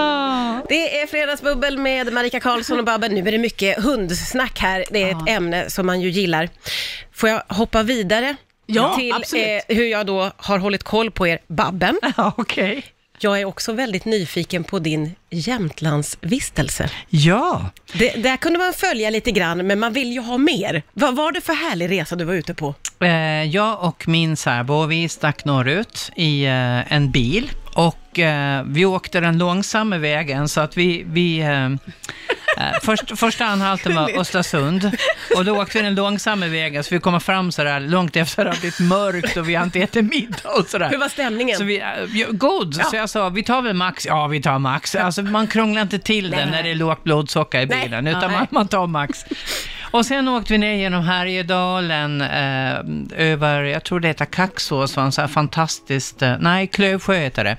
Det 0.68 1.00
är 1.00 1.06
Fredagsbubbel 1.06 1.78
med 1.78 2.12
Marika 2.12 2.40
Karlsson 2.40 2.78
och 2.78 2.84
Babben. 2.84 3.12
Nu 3.14 3.20
är 3.28 3.32
det 3.32 3.38
mycket 3.38 3.84
hundsnack 3.84 4.58
här. 4.60 4.84
Det 4.90 5.02
är 5.02 5.10
ett 5.10 5.28
ämne 5.28 5.70
som 5.70 5.86
man 5.86 6.00
ju 6.00 6.10
gillar. 6.10 6.48
Får 7.14 7.28
jag 7.28 7.42
hoppa 7.48 7.82
vidare? 7.82 8.36
Ja, 8.66 8.94
till 8.96 9.12
eh, 9.12 9.76
hur 9.76 9.84
jag 9.84 10.06
då 10.06 10.30
har 10.36 10.58
hållit 10.58 10.82
koll 10.82 11.10
på 11.10 11.26
er, 11.26 11.38
Babben. 11.46 11.98
Ja, 12.16 12.32
okej. 12.36 12.84
Jag 13.24 13.40
är 13.40 13.44
också 13.44 13.72
väldigt 13.72 14.04
nyfiken 14.04 14.64
på 14.64 14.78
din 14.78 15.14
Jämtlandsvistelse. 15.30 16.90
Ja, 17.08 17.70
Det, 17.92 18.10
där 18.22 18.36
kunde 18.36 18.58
man 18.58 18.72
följa 18.72 19.10
lite 19.10 19.30
grann, 19.30 19.66
men 19.66 19.78
man 19.78 19.92
vill 19.92 20.12
ju 20.12 20.20
ha 20.20 20.38
mer. 20.38 20.82
Vad 20.92 21.16
var 21.16 21.32
det 21.32 21.40
för 21.40 21.52
härlig 21.52 21.90
resa 21.90 22.16
du 22.16 22.24
var 22.24 22.34
ute 22.34 22.54
på? 22.54 22.74
eh, 23.00 23.10
jag 23.44 23.84
och 23.84 24.08
min 24.08 24.36
särbo, 24.36 24.86
vi 24.86 25.08
stack 25.08 25.44
norrut 25.44 26.10
i 26.16 26.44
eh, 26.44 26.92
en 26.92 27.10
bil. 27.10 27.50
Och 27.74 28.18
eh, 28.18 28.64
vi 28.66 28.84
åkte 28.84 29.20
den 29.20 29.38
långsamma 29.38 29.98
vägen 29.98 30.48
så 30.48 30.60
att 30.60 30.76
vi, 30.76 31.04
vi 31.06 31.38
eh, 31.38 31.64
eh, 31.64 32.80
först, 32.82 33.18
första 33.18 33.44
anhalten 33.44 33.94
var 33.94 34.18
Östersund 34.18 34.90
och 35.36 35.44
då 35.44 35.62
åkte 35.62 35.78
vi 35.78 35.84
den 35.84 35.94
långsamma 35.94 36.46
vägen 36.46 36.84
så 36.84 36.94
vi 36.94 37.00
kommer 37.00 37.18
fram 37.18 37.52
sådär 37.52 37.80
långt 37.80 38.16
efter 38.16 38.46
att 38.46 38.54
det 38.54 38.60
blivit 38.60 38.80
mörkt 38.80 39.36
och 39.36 39.48
vi 39.48 39.54
har 39.54 39.64
inte 39.64 39.80
ätit 39.80 40.04
middag 40.04 40.48
och 40.58 40.66
sådär. 40.66 40.90
Hur 40.90 40.98
var 40.98 41.08
stämningen? 41.08 41.58
Så 41.58 41.64
vi, 41.64 41.82
ja, 42.12 42.26
god, 42.30 42.74
så 42.74 42.96
jag 42.96 43.10
sa, 43.10 43.28
vi 43.28 43.42
tar 43.42 43.62
väl 43.62 43.74
max? 43.74 44.06
Ja, 44.06 44.26
vi 44.26 44.42
tar 44.42 44.58
max. 44.58 44.94
Alltså 44.94 45.22
man 45.22 45.46
krånglar 45.46 45.82
inte 45.82 45.98
till 45.98 46.30
det 46.30 46.46
när 46.46 46.62
det 46.62 46.70
är 46.70 46.74
lågt 46.74 47.04
blodsocker 47.04 47.60
i 47.60 47.66
Nej. 47.66 47.82
bilen, 47.82 48.06
utan 48.06 48.20
Nej. 48.20 48.30
man, 48.30 48.46
man 48.50 48.68
tar 48.68 48.86
max. 48.86 49.24
Och 49.92 50.06
sen 50.06 50.28
åkte 50.28 50.52
vi 50.52 50.58
ner 50.58 50.74
genom 50.74 51.02
Härjedalen, 51.04 52.20
eh, 52.20 52.74
över, 53.32 53.62
jag 53.62 53.84
tror 53.84 54.00
det 54.00 54.08
heter 54.08 54.24
Kaxås, 54.24 54.96
var 54.96 55.04
en 55.04 55.12
sån 55.12 55.22
här 55.22 55.28
fantastiskt, 55.28 56.22
eh, 56.22 56.34
nej, 56.40 56.66
Klövsjö 56.66 57.14
heter 57.14 57.44
det, 57.44 57.56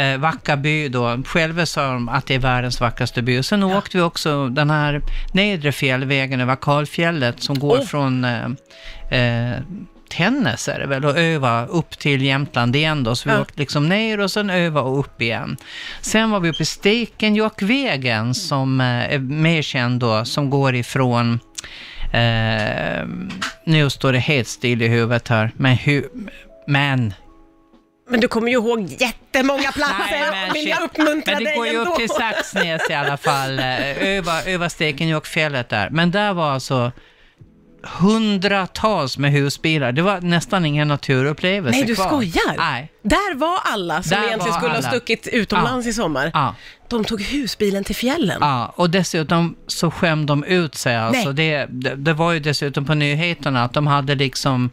eh, 0.00 0.18
vacker 0.18 0.56
by 0.56 0.88
då. 0.88 1.22
Själva 1.26 1.66
sa 1.66 1.92
de 1.92 2.08
att 2.08 2.26
det 2.26 2.34
är 2.34 2.38
världens 2.38 2.80
vackraste 2.80 3.22
by. 3.22 3.42
Sen 3.42 3.62
åkte 3.62 3.96
vi 3.96 4.02
också 4.02 4.48
den 4.48 4.70
här 4.70 5.02
nedre 5.32 5.72
fjällvägen 5.72 6.40
över 6.40 6.56
Kalfjället 6.56 7.42
som 7.42 7.58
går 7.58 7.76
Oh. 7.76 7.84
från 7.84 8.24
eh, 8.24 8.46
eh, 9.10 9.58
Tännäs 10.16 10.68
är 10.68 10.78
det 10.78 10.86
väl, 10.86 11.04
och 11.04 11.18
öva 11.18 11.66
upp 11.66 11.98
till 11.98 12.22
Jämtland 12.22 12.76
igen 12.76 13.04
då. 13.04 13.16
Så 13.16 13.28
vi 13.28 13.34
Ja. 13.34 13.40
åkte 13.40 13.58
liksom 13.60 13.88
ner 13.88 14.20
och 14.20 14.30
sen 14.30 14.50
öva 14.50 14.80
och 14.80 14.98
upp 15.00 15.22
igen. 15.22 15.56
Sen 16.00 16.30
var 16.30 16.40
vi 16.40 16.48
uppe 16.50 16.62
i 16.62 16.66
Stekenjokkvägen 16.66 18.34
som 18.34 18.80
eh, 18.80 18.86
är 19.14 19.18
mer 19.18 19.62
känd 19.62 20.00
då, 20.00 20.24
som 20.24 20.50
går 20.50 20.74
ifrån 20.74 21.40
Eh, 22.12 23.06
nu 23.64 23.90
står 23.90 24.12
det 24.12 24.18
helt 24.18 24.48
still 24.48 24.82
i 24.82 24.88
huvudet 24.88 25.28
här, 25.28 25.50
men 25.56 25.76
hur... 25.76 26.04
Men... 26.66 27.14
Men 28.10 28.20
du 28.20 28.28
kommer 28.28 28.48
ju 28.48 28.54
ihåg 28.54 28.80
jättemånga 28.98 29.72
platser. 29.72 30.30
Nej, 30.30 30.30
men 30.44 30.52
vill 30.52 30.68
jag 30.68 30.82
uppmuntra 30.82 31.34
Men 31.34 31.44
det 31.44 31.50
dig 31.50 31.56
går 31.56 31.66
ju 31.66 31.78
ändå. 31.78 31.90
upp 31.90 31.96
till 31.96 32.08
Saxnäs 32.08 32.90
i 32.90 32.94
alla 32.94 33.16
fall, 33.16 33.58
eh, 33.58 34.08
över, 34.08 34.48
över 34.48 34.68
Stekenjokkfjället 34.68 35.68
där. 35.68 35.90
Men 35.90 36.10
där 36.10 36.32
var 36.32 36.50
alltså 36.50 36.92
hundratals 37.98 39.18
med 39.18 39.32
husbilar. 39.32 39.92
Det 39.92 40.02
var 40.02 40.20
nästan 40.20 40.64
ingen 40.66 40.88
naturupplevelse 40.88 41.78
Nej, 41.78 41.86
du 41.86 41.94
kvar. 41.94 42.06
skojar? 42.06 42.56
Nej. 42.56 42.92
Där 43.02 43.34
var 43.34 43.58
alla 43.64 44.02
som 44.02 44.10
Där 44.10 44.16
egentligen 44.26 44.52
var 44.52 44.58
skulle 44.58 44.72
ha 44.72 44.78
alla. 44.78 44.88
stuckit 44.90 45.26
utomlands 45.26 45.86
i 45.86 45.92
sommar. 45.92 46.30
Ja. 46.34 46.54
De 46.88 47.04
tog 47.04 47.22
husbilen 47.22 47.84
till 47.84 47.96
fjällen. 47.96 48.38
Ja, 48.40 48.72
och 48.76 48.90
dessutom 48.90 49.56
så 49.66 49.90
skämde 49.90 50.26
de 50.26 50.44
ut 50.44 50.74
sig. 50.74 50.96
Alltså 50.96 51.32
Nej. 51.32 51.34
det, 51.34 51.66
det, 51.70 51.94
det 51.94 52.12
var 52.12 52.32
ju 52.32 52.40
dessutom 52.40 52.84
på 52.84 52.94
nyheterna 52.94 53.64
att 53.64 53.72
de 53.72 53.86
hade 53.86 54.14
liksom 54.14 54.70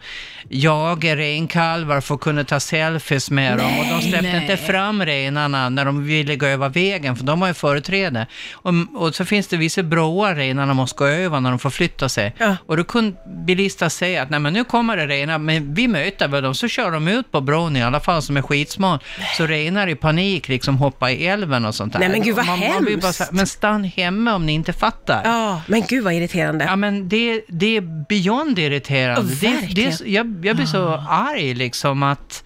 jagat 0.50 1.18
renkalvar 1.18 2.02
för 2.02 2.16
att 2.16 2.22
kunna 2.22 2.44
ta 2.44 2.60
selfies 2.60 3.32
med 3.32 3.58
dem 3.58 3.80
och 3.80 3.86
de 3.86 4.02
släppte 4.02 4.32
Nej. 4.32 4.42
inte 4.42 4.58
fram 4.58 5.06
renarna 5.06 5.70
när 5.70 5.86
de 5.86 6.04
ville 6.04 6.36
gå 6.36 6.46
över 6.46 6.70
vägen 6.70 7.16
för 7.16 7.26
de 7.26 7.42
har 7.42 7.48
ju 7.48 7.54
företräde. 7.54 8.28
Och, 8.54 8.74
och 8.96 9.16
så 9.16 9.26
finns 9.26 9.48
det 9.48 9.58
vissa 9.58 9.84
broar 9.84 10.36
renarna 10.36 10.74
måste 10.74 10.98
gå 10.98 11.06
över 11.06 11.40
när 11.40 11.50
de 11.50 11.60
får 11.60 11.70
flytta 11.70 12.10
sig. 12.10 12.36
Ja. 12.38 12.58
Och 12.66 12.78
då 12.78 12.84
kunde 12.84 13.18
bilister 13.46 13.90
säga 13.90 14.22
att 14.22 14.30
nej 14.30 14.40
men 14.40 14.54
nu 14.54 14.64
kommer 14.64 14.98
det 14.98 15.08
renar, 15.08 15.38
men 15.38 15.74
vi 15.74 15.88
möter 15.88 16.28
väl 16.28 16.44
dem, 16.44 16.56
så 16.56 16.68
kör 16.68 16.92
de 16.92 17.08
ut 17.08 17.32
på 17.32 17.42
bron 17.42 17.76
i 17.76 17.84
alla 17.84 18.00
fall 18.00 18.22
som 18.22 18.38
är 18.38 18.42
skitsmal. 18.42 19.00
Så 19.38 19.48
renar 19.48 19.88
i 19.88 19.96
panik 19.96 20.48
liksom 20.48 20.78
hoppar 20.78 21.10
i 21.10 21.28
älven 21.28 21.66
och 21.66 21.76
sånt 21.76 21.94
där. 21.94 22.00
Nej, 22.10 22.20
men 22.20 22.28
gud, 22.28 22.36
vad 22.36 22.46
man, 22.46 22.60
man 22.60 22.84
blir 22.84 22.98
bara 22.98 23.06
hemskt. 23.06 23.20
här, 23.20 23.30
men 23.32 23.48
stann 23.48 23.84
hemma 23.84 24.36
om 24.36 24.46
ni 24.46 24.52
inte 24.52 24.74
fattar. 24.74 25.22
Ja, 25.24 25.62
men 25.68 25.82
gud 25.82 26.04
vad 26.04 26.14
irriterande. 26.14 26.66
Ja, 26.66 26.76
men 26.76 27.10
det, 27.10 27.42
det 27.48 27.78
är 27.78 28.06
beyond 28.10 28.60
irriterande. 28.60 29.34
Ja, 29.42 29.52
det, 29.52 29.76
det, 29.76 30.02
jag, 30.06 30.46
jag 30.46 30.56
blir 30.56 30.66
så 30.66 31.04
arg 31.10 31.54
liksom 31.54 32.04
att 32.04 32.44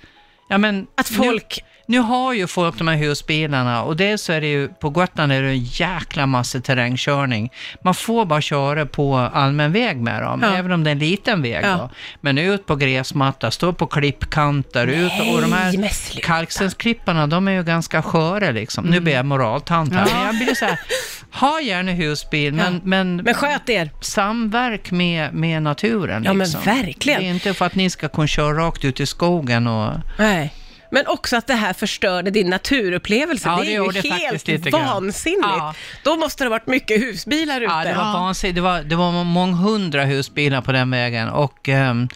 Ja, 0.50 0.58
men 0.58 0.88
Att 0.96 1.08
folk... 1.08 1.64
Nu, 1.90 2.00
har 2.00 2.34
ju 2.34 2.48
folk 2.48 2.78
de 2.78 2.88
här 2.88 2.96
husbilarna 2.96 3.84
och 3.84 3.96
dels 3.96 4.22
så 4.22 4.34
är 4.34 4.42
det 4.42 4.48
ju, 4.48 4.68
på 4.68 4.90
Gotland 4.90 5.32
är 5.32 5.42
det 5.42 5.48
en 5.50 5.64
jäkla 5.64 6.26
massa 6.26 6.60
terrängkörning. 6.62 7.52
Man 7.84 7.94
får 7.94 8.26
bara 8.26 8.42
köra 8.42 8.86
på 8.86 9.16
allmän 9.18 9.72
väg 9.72 9.98
med 9.98 10.22
dem, 10.24 10.40
Ja. 10.44 10.56
även 10.56 10.72
om 10.72 10.84
det 10.84 10.90
är 10.90 10.92
en 10.92 11.00
liten 11.00 11.42
väg 11.42 11.66
Ja. 11.66 11.76
då. 11.78 11.90
Men 12.22 12.38
ut 12.38 12.66
på 12.66 12.76
gräsmatta, 12.76 13.52
stå 13.52 13.74
på 13.74 13.88
klippkanter, 13.88 14.88
ut 14.88 15.12
och 15.34 15.42
de 15.42 15.50
Nej, 15.50 15.60
här 15.60 15.78
men 15.78 15.90
kalkstensklipparna, 16.24 17.28
de 17.28 17.48
är 17.48 17.52
ju 17.52 17.64
ganska 17.64 18.02
sköra 18.02 18.52
liksom. 18.52 18.86
Nu 18.86 19.00
blir 19.00 19.14
jag 19.14 19.26
moraltant 19.26 19.94
här, 19.94 20.08
Ja. 20.10 20.14
men 20.16 20.26
jag 20.26 20.36
blir 20.46 20.56
så 20.56 20.66
här, 20.66 20.80
ha 21.32 21.62
gärna 21.62 21.92
husbil, 21.92 22.54
men, 22.54 22.74
Ja. 22.74 22.80
men, 22.84 23.16
Men 23.16 23.34
sköt 23.34 23.70
er. 23.70 23.92
samverk 24.02 24.92
med, 24.92 25.34
med 25.34 25.64
naturen. 25.64 26.24
Ja, 26.24 26.34
men 26.34 26.48
liksom. 26.48 26.62
verkligen. 26.66 27.22
Det 27.22 27.28
är 27.28 27.34
inte 27.34 27.54
för 27.54 27.66
att 27.66 27.76
ni 27.76 27.90
ska 27.90 28.08
kunna 28.10 28.28
köra 28.28 28.54
rakt 28.58 28.86
ut 28.86 29.00
i 29.00 29.06
skogen 29.06 29.68
och... 29.68 29.94
Nej. 30.18 30.54
Men 30.92 31.08
också 31.08 31.38
att 31.38 31.48
det 31.48 31.54
här 31.54 31.74
förstörde 31.74 32.32
din 32.32 32.50
naturupplevelse. 32.50 33.50
Ja, 33.50 33.56
det 33.58 33.64
det 33.64 34.00
är 34.00 34.04
ju 34.04 34.12
helt 34.12 34.48
lite 34.48 34.70
vansinnigt. 34.70 35.40
Ja. 35.44 35.74
Då 36.04 36.16
måste 36.16 36.44
det 36.44 36.48
ha 36.48 36.50
varit 36.50 36.68
mycket 36.68 37.02
husbilar 37.02 37.62
ute. 37.62 37.74
Ja, 37.74 37.84
det 37.84 37.94
var 37.94 38.14
vansinnigt. 38.14 38.56
Det 38.56 38.62
var, 38.62 38.82
det 38.82 38.96
var 38.96 39.24
månghundra 39.24 40.06
husbilar 40.06 40.62
på 40.62 40.72
den 40.72 40.92
vägen 40.92 41.30
och 41.30 41.70
ehm, 41.70 42.08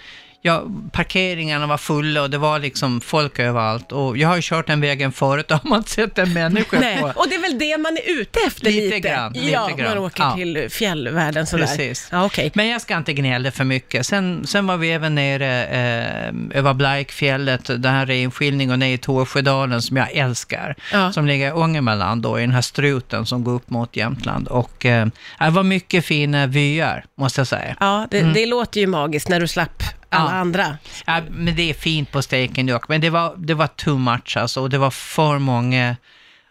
ja, 0.42 0.64
parkeringarna 0.92 1.68
var 1.68 1.78
fulla 1.78 2.22
och 2.22 2.30
det 2.30 2.38
var 2.38 2.60
liksom 2.60 3.02
folk 3.02 3.40
överallt. 3.40 3.92
Och 3.92 4.18
jag 4.18 4.28
har 4.28 4.36
ju 4.36 4.42
kört 4.44 4.68
den 4.68 4.82
vägen 4.82 5.12
förut 5.12 5.52
och 5.52 5.58
har 5.64 5.70
man 5.70 5.84
sett 5.84 6.18
en 6.18 6.34
människa 6.34 6.80
Nej. 6.80 7.02
på. 7.02 7.08
Och 7.08 7.26
det 7.30 7.36
är 7.36 7.42
väl 7.42 7.60
det 7.60 7.78
man 7.78 7.98
är 7.98 8.22
ute 8.22 8.40
efter 8.48 8.66
lite? 8.66 8.82
Lite 8.96 9.00
grann, 9.00 9.34
lite 9.34 9.48
ja, 9.48 9.68
grann. 9.78 9.90
man 9.90 9.98
åker 9.98 10.24
Ja. 10.24 10.36
till 10.36 10.68
fjällvärlden 10.70 11.48
sådär. 11.48 11.66
Precis. 11.66 12.08
Ja, 12.12 12.26
okej. 12.26 12.52
Men 12.54 12.68
jag 12.68 12.82
ska 12.82 12.98
inte 12.98 13.14
gnälla 13.14 13.52
för 13.52 13.64
mycket. 13.64 14.06
Sen, 14.06 14.48
sen 14.48 14.68
var 14.68 14.78
vi 14.78 14.92
även 14.92 15.16
nere 15.16 15.66
eh, 15.66 16.58
över 16.60 16.74
Blaikfjället, 16.74 17.66
den 17.66 17.94
här 17.94 18.06
renskiljningen 18.06 18.72
och 18.72 18.80
ner 18.80 18.94
i 18.94 18.98
Torsjödalen 18.98 19.82
som 19.82 19.98
jag 19.98 20.12
älskar. 20.12 20.76
Ja. 20.94 21.12
Som 21.14 21.26
ligger 21.28 21.48
i 21.48 21.52
Ångermanland 21.52 22.22
då, 22.22 22.40
i 22.40 22.42
den 22.42 22.52
här 22.52 22.62
struten 22.62 23.26
som 23.26 23.44
går 23.44 23.52
upp 23.54 23.70
mot 23.70 23.96
Jämtland. 23.96 24.48
Och 24.48 24.86
eh, 24.86 25.06
det 25.40 25.50
var 25.50 25.64
mycket 25.64 26.06
fina 26.06 26.48
vyer, 26.48 27.06
måste 27.18 27.40
jag 27.40 27.48
säga. 27.48 27.76
Ja, 27.80 28.08
det, 28.12 28.22
det 28.22 28.46
låter 28.46 28.80
ju 28.82 28.88
magiskt 28.88 29.30
när 29.30 29.40
du 29.40 29.48
slapp 29.48 29.84
alla 30.12 30.24
Mm. 30.24 30.34
Ja. 30.36 30.42
andra. 30.42 30.78
Ja, 31.06 31.22
men 31.30 31.56
det 31.56 31.70
är 31.70 31.74
fint 31.74 32.12
på 32.12 32.22
Stekenjokk, 32.22 32.88
men 32.88 33.02
det 33.02 33.10
var, 33.10 33.34
det 33.38 33.54
var 33.54 33.68
too 33.68 33.98
much 33.98 34.38
alltså, 34.38 34.62
och 34.62 34.70
det 34.70 34.78
var 34.78 34.92
för 34.92 35.38
många 35.40 35.96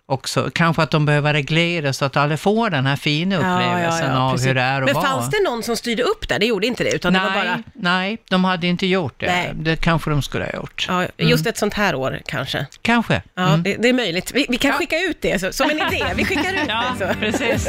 också. 0.06 0.50
Kanske 0.54 0.82
att 0.82 0.90
de 0.90 1.06
behöver 1.06 1.32
reglera 1.32 1.92
så 1.92 2.04
att 2.04 2.16
alla 2.16 2.36
får 2.36 2.70
den 2.70 2.86
här 2.86 2.96
fina 2.96 3.36
upplevelsen 3.36 4.12
av 4.12 4.32
precis. 4.32 4.46
hur 4.48 4.54
det 4.54 4.60
är 4.60 4.80
att 4.82 4.84
Men 4.86 4.94
vara. 4.94 5.06
fanns 5.06 5.30
det 5.30 5.42
någon 5.50 5.62
som 5.62 5.76
styrde 5.76 6.02
upp 6.02 6.28
där? 6.28 6.38
Det 6.38 6.46
gjorde 6.46 6.66
inte 6.66 6.84
det, 6.84 6.94
utan 6.94 7.12
nej, 7.12 7.22
det 7.22 7.28
var 7.28 7.44
bara... 7.44 7.62
nej, 7.74 8.18
de 8.28 8.44
hade 8.44 8.66
inte 8.66 8.86
gjort 8.86 9.14
det. 9.20 9.26
Nej. 9.26 9.50
Det 9.54 9.76
kanske 9.76 10.10
de 10.10 10.22
skulle 10.22 10.44
ha 10.44 10.52
gjort. 10.52 10.86
Ja, 10.88 11.06
just 11.16 11.46
ett 11.46 11.56
sånt 11.58 11.74
här 11.74 11.94
år 11.94 12.20
kanske. 12.26 12.66
Kanske. 12.82 13.22
Ja, 13.34 13.48
Mm. 13.48 13.62
det, 13.62 13.76
det 13.76 13.88
är 13.88 13.92
möjligt. 13.92 14.32
Vi, 14.34 14.46
vi 14.48 14.56
kan 14.56 14.72
skicka 14.72 14.96
ut 15.00 15.18
det 15.22 15.38
så, 15.40 15.52
som 15.52 15.70
en 15.70 15.76
idé. 15.76 16.04
Vi 16.16 16.24
skickar 16.24 16.52
ut 16.52 16.60
Ja, 16.68 16.84
det. 16.98 17.08
Så. 17.08 17.20
precis. 17.20 17.68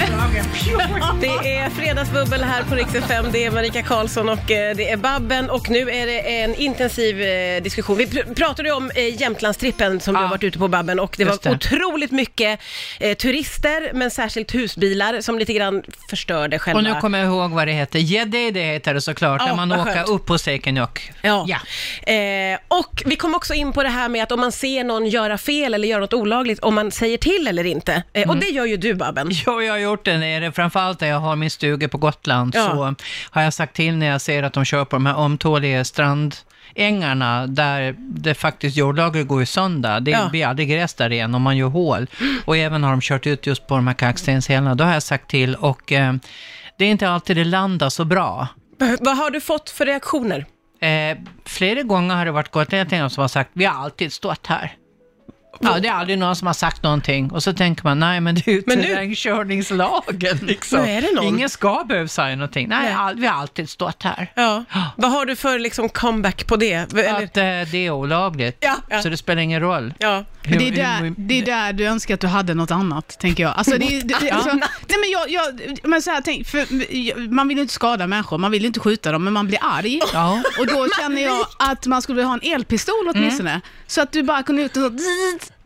Det 1.20 1.26
är 1.56 1.70
fredagsbubbel 1.70 2.44
här 2.44 2.62
på 2.62 2.74
Rix 2.74 2.94
FM. 2.94 3.26
Det 3.32 3.44
är 3.44 3.50
Marika 3.50 3.82
Karlsson 3.82 4.28
och 4.28 4.50
eh, 4.50 4.76
det 4.76 4.90
är 4.90 4.96
Babben 4.96 5.50
och 5.50 5.70
nu 5.70 5.90
är 5.90 6.06
det 6.06 6.20
en 6.40 6.54
intensiv 6.54 7.22
eh, 7.22 7.62
diskussion. 7.62 7.96
Vi 7.96 8.06
pr- 8.06 8.34
pratade 8.34 8.72
om 8.72 8.90
eh, 8.94 9.20
Jämtlandstrippen 9.20 10.00
som 10.00 10.14
du 10.14 10.20
Ja. 10.20 10.24
har 10.24 10.30
varit 10.30 10.44
ute 10.44 10.58
på 10.58 10.68
Babben 10.68 11.00
och 11.00 11.14
det 11.18 11.24
var 11.24 11.38
det. 11.42 11.50
otroligt 11.50 12.10
mycket 12.10 12.60
turister 13.18 13.90
men 13.94 14.10
särskilt 14.10 14.54
husbilar 14.54 15.20
som 15.20 15.38
lite 15.38 15.52
grann 15.52 15.82
förstörde 16.10 16.58
själva... 16.58 16.78
Och 16.78 16.84
nu 16.84 16.94
kommer 17.00 17.18
jag 17.18 17.26
ihåg 17.28 17.50
vad 17.50 17.66
det 17.68 17.72
heter. 17.72 17.98
Gäddede 17.98 18.60
heter 18.60 18.94
det 18.94 19.00
såklart, 19.00 19.40
Ja, 19.40 19.46
när 19.46 19.54
man 19.66 19.72
åker 19.80 19.92
skönt. 19.94 20.08
upp 20.08 20.26
på 20.26 20.38
Stekenjokk. 20.38 21.12
Ja. 21.22 21.46
Ja. 21.48 21.58
Eh, 22.12 22.58
och 22.68 23.02
vi 23.06 23.16
kom 23.16 23.34
också 23.34 23.54
in 23.54 23.72
på 23.72 23.82
det 23.82 23.88
här 23.88 24.08
med 24.08 24.22
att 24.22 24.32
om 24.32 24.40
man 24.40 24.52
ser 24.52 24.84
någon 24.84 25.06
göra 25.06 25.38
fel 25.38 25.74
eller 25.74 25.88
göra 25.88 26.00
något 26.00 26.14
olagligt, 26.14 26.58
om 26.60 26.74
man 26.74 26.90
säger 26.90 27.18
till 27.18 27.46
eller 27.48 27.64
inte. 27.66 27.92
Eh, 28.12 28.20
Mm. 28.20 28.30
Och 28.30 28.36
det 28.36 28.46
gör 28.46 28.64
ju 28.66 28.76
du 28.76 28.94
Babben. 28.94 29.30
Ja, 29.46 29.62
jag 29.62 29.72
har 29.72 29.89
gjort 29.90 30.04
det 30.04 30.18
nere, 30.18 30.52
framförallt 30.52 30.98
där 30.98 31.06
jag 31.06 31.20
har 31.20 31.36
min 31.36 31.50
stuga 31.50 31.88
på 31.88 31.98
Gotland, 31.98 32.54
Ja. 32.54 32.66
så 32.70 32.94
har 33.30 33.42
jag 33.42 33.52
sagt 33.54 33.74
till 33.76 33.96
när 33.96 34.06
jag 34.06 34.20
ser 34.20 34.42
att 34.42 34.52
de 34.52 34.64
kör 34.64 34.84
på 34.84 34.96
de 34.96 35.06
här 35.06 35.24
ömtåliga 35.24 35.84
strandängarna 35.84 37.46
där 37.46 37.94
det 37.98 38.34
faktiskt 38.34 38.76
jordlagret 38.76 39.28
går 39.28 39.40
ju 39.40 39.46
sönder. 39.46 40.00
Det 40.00 40.10
Ja. 40.10 40.28
blir 40.30 40.46
aldrig 40.46 40.68
gräs 40.68 40.94
där 40.94 41.12
igen 41.12 41.34
om 41.34 41.42
man 41.42 41.56
gör 41.56 41.68
hål. 41.68 42.06
Och 42.44 42.56
även 42.56 42.82
har 42.82 42.90
de 42.90 43.00
kört 43.00 43.26
ut 43.26 43.46
just 43.46 43.66
på 43.66 43.74
de 43.76 43.86
här 43.86 43.94
kalkstenshällarna. 43.94 44.74
Då 44.74 44.84
har 44.84 44.92
jag 44.92 45.02
sagt 45.02 45.28
till 45.30 45.54
och 45.54 45.92
eh, 45.92 46.12
det 46.78 46.84
är 46.84 46.88
inte 46.90 47.08
alltid 47.10 47.36
det 47.36 47.44
landar 47.44 47.88
så 47.88 48.04
bra. 48.04 48.48
Vad 49.00 49.16
har 49.16 49.30
du 49.30 49.40
fått 49.40 49.70
för 49.70 49.86
reaktioner? 49.86 50.46
Eh, 50.80 51.18
flera 51.44 51.82
gånger 51.82 52.14
har 52.14 52.24
det 52.24 52.30
varit 52.30 52.50
gotlänningar 52.50 53.08
som 53.08 53.20
har 53.20 53.28
sagt, 53.28 53.50
vi 53.52 53.64
har 53.64 53.84
alltid 53.84 54.12
stått 54.12 54.46
här. 54.46 54.72
Ja, 55.60 55.80
det 55.80 55.88
är 55.88 55.92
aldrig 55.92 56.18
någon 56.18 56.36
som 56.36 56.46
har 56.46 56.54
sagt 56.54 56.82
någonting. 56.82 57.30
Och 57.30 57.42
så 57.42 57.52
tänker 57.52 57.84
man, 57.84 57.98
nej 58.00 58.20
men 58.20 58.34
det 58.34 58.48
är 58.48 58.52
ju 58.52 58.62
Men 58.66 58.78
nu- 58.78 58.84
terrängkörningslagen 58.84 60.36
liksom. 60.42 60.82
Nu 60.82 60.90
är 60.90 61.00
det 61.02 61.14
någon. 61.14 61.24
Ingen 61.24 61.50
ska 61.50 61.84
behöva 61.88 62.08
säga 62.08 62.36
någonting. 62.36 62.68
Nej, 62.68 62.82
Nej. 62.84 62.92
all, 62.94 63.16
vi 63.20 63.26
har 63.26 63.40
alltid 63.40 63.70
stått 63.70 64.02
här. 64.02 64.32
Ja. 64.34 64.64
Vad 64.96 65.10
har 65.10 65.26
du 65.26 65.36
för 65.36 65.58
liksom 65.58 65.88
comeback 65.88 66.46
på 66.46 66.56
det? 66.56 66.72
Eller, 66.72 67.14
Att 67.24 67.36
eh, 67.36 67.70
det 67.72 67.86
är 67.86 67.90
olagligt, 67.90 68.56
Ja, 68.60 68.76
ja. 68.88 69.02
så 69.02 69.08
det 69.08 69.16
spelar 69.16 69.42
ingen 69.42 69.60
roll. 69.60 69.94
ja. 69.98 70.24
Det, 70.42 70.68
är 70.68 70.72
där, 70.72 70.96
hur- 71.00 71.14
det 71.16 71.38
är 71.38 71.44
där 71.44 71.72
du 71.72 71.84
önskar 71.84 72.14
att 72.14 72.20
du 72.20 72.26
hade 72.26 72.54
något 72.54 72.70
annat, 72.70 73.18
tänker 73.20 73.42
jag. 73.42 73.52
Alltså, 73.56 73.78
det, 73.78 73.96
är- 73.96 74.02
det, 74.02 74.16
det, 74.20 74.30
alltså, 74.30 74.52
nej, 74.52 74.68
men 75.00 75.10
jag, 75.10 75.30
jag, 75.30 75.78
men 75.84 76.02
så 76.02 76.10
här, 76.10 76.20
tänk, 76.24 76.46
för, 76.46 76.66
jag- 76.94 77.32
man 77.32 77.48
vill 77.48 77.56
ju 77.56 77.62
inte 77.62 77.74
skada 77.74 78.06
människor, 78.06 78.38
man 78.38 78.50
vill 78.50 78.64
inte 78.64 78.80
skjuta 78.80 79.12
dem, 79.12 79.24
men 79.24 79.32
man 79.32 79.46
blir 79.46 79.58
arg. 79.62 80.00
Ja. 80.12 80.42
Och 80.58 80.66
då 80.66 80.88
känner 81.00 81.22
jag 81.22 81.46
att 81.58 81.86
man 81.86 82.02
skulle 82.02 82.16
vilja 82.16 82.28
ha 82.28 82.38
en 82.42 82.52
elpistol 82.54 83.08
åtminstone. 83.14 83.60
Så 83.86 84.00
att 84.02 84.12
du 84.12 84.22
bara 84.22 84.42
kunde 84.42 84.62
ut 84.62 84.76
och 84.76 84.82
så... 84.82 84.90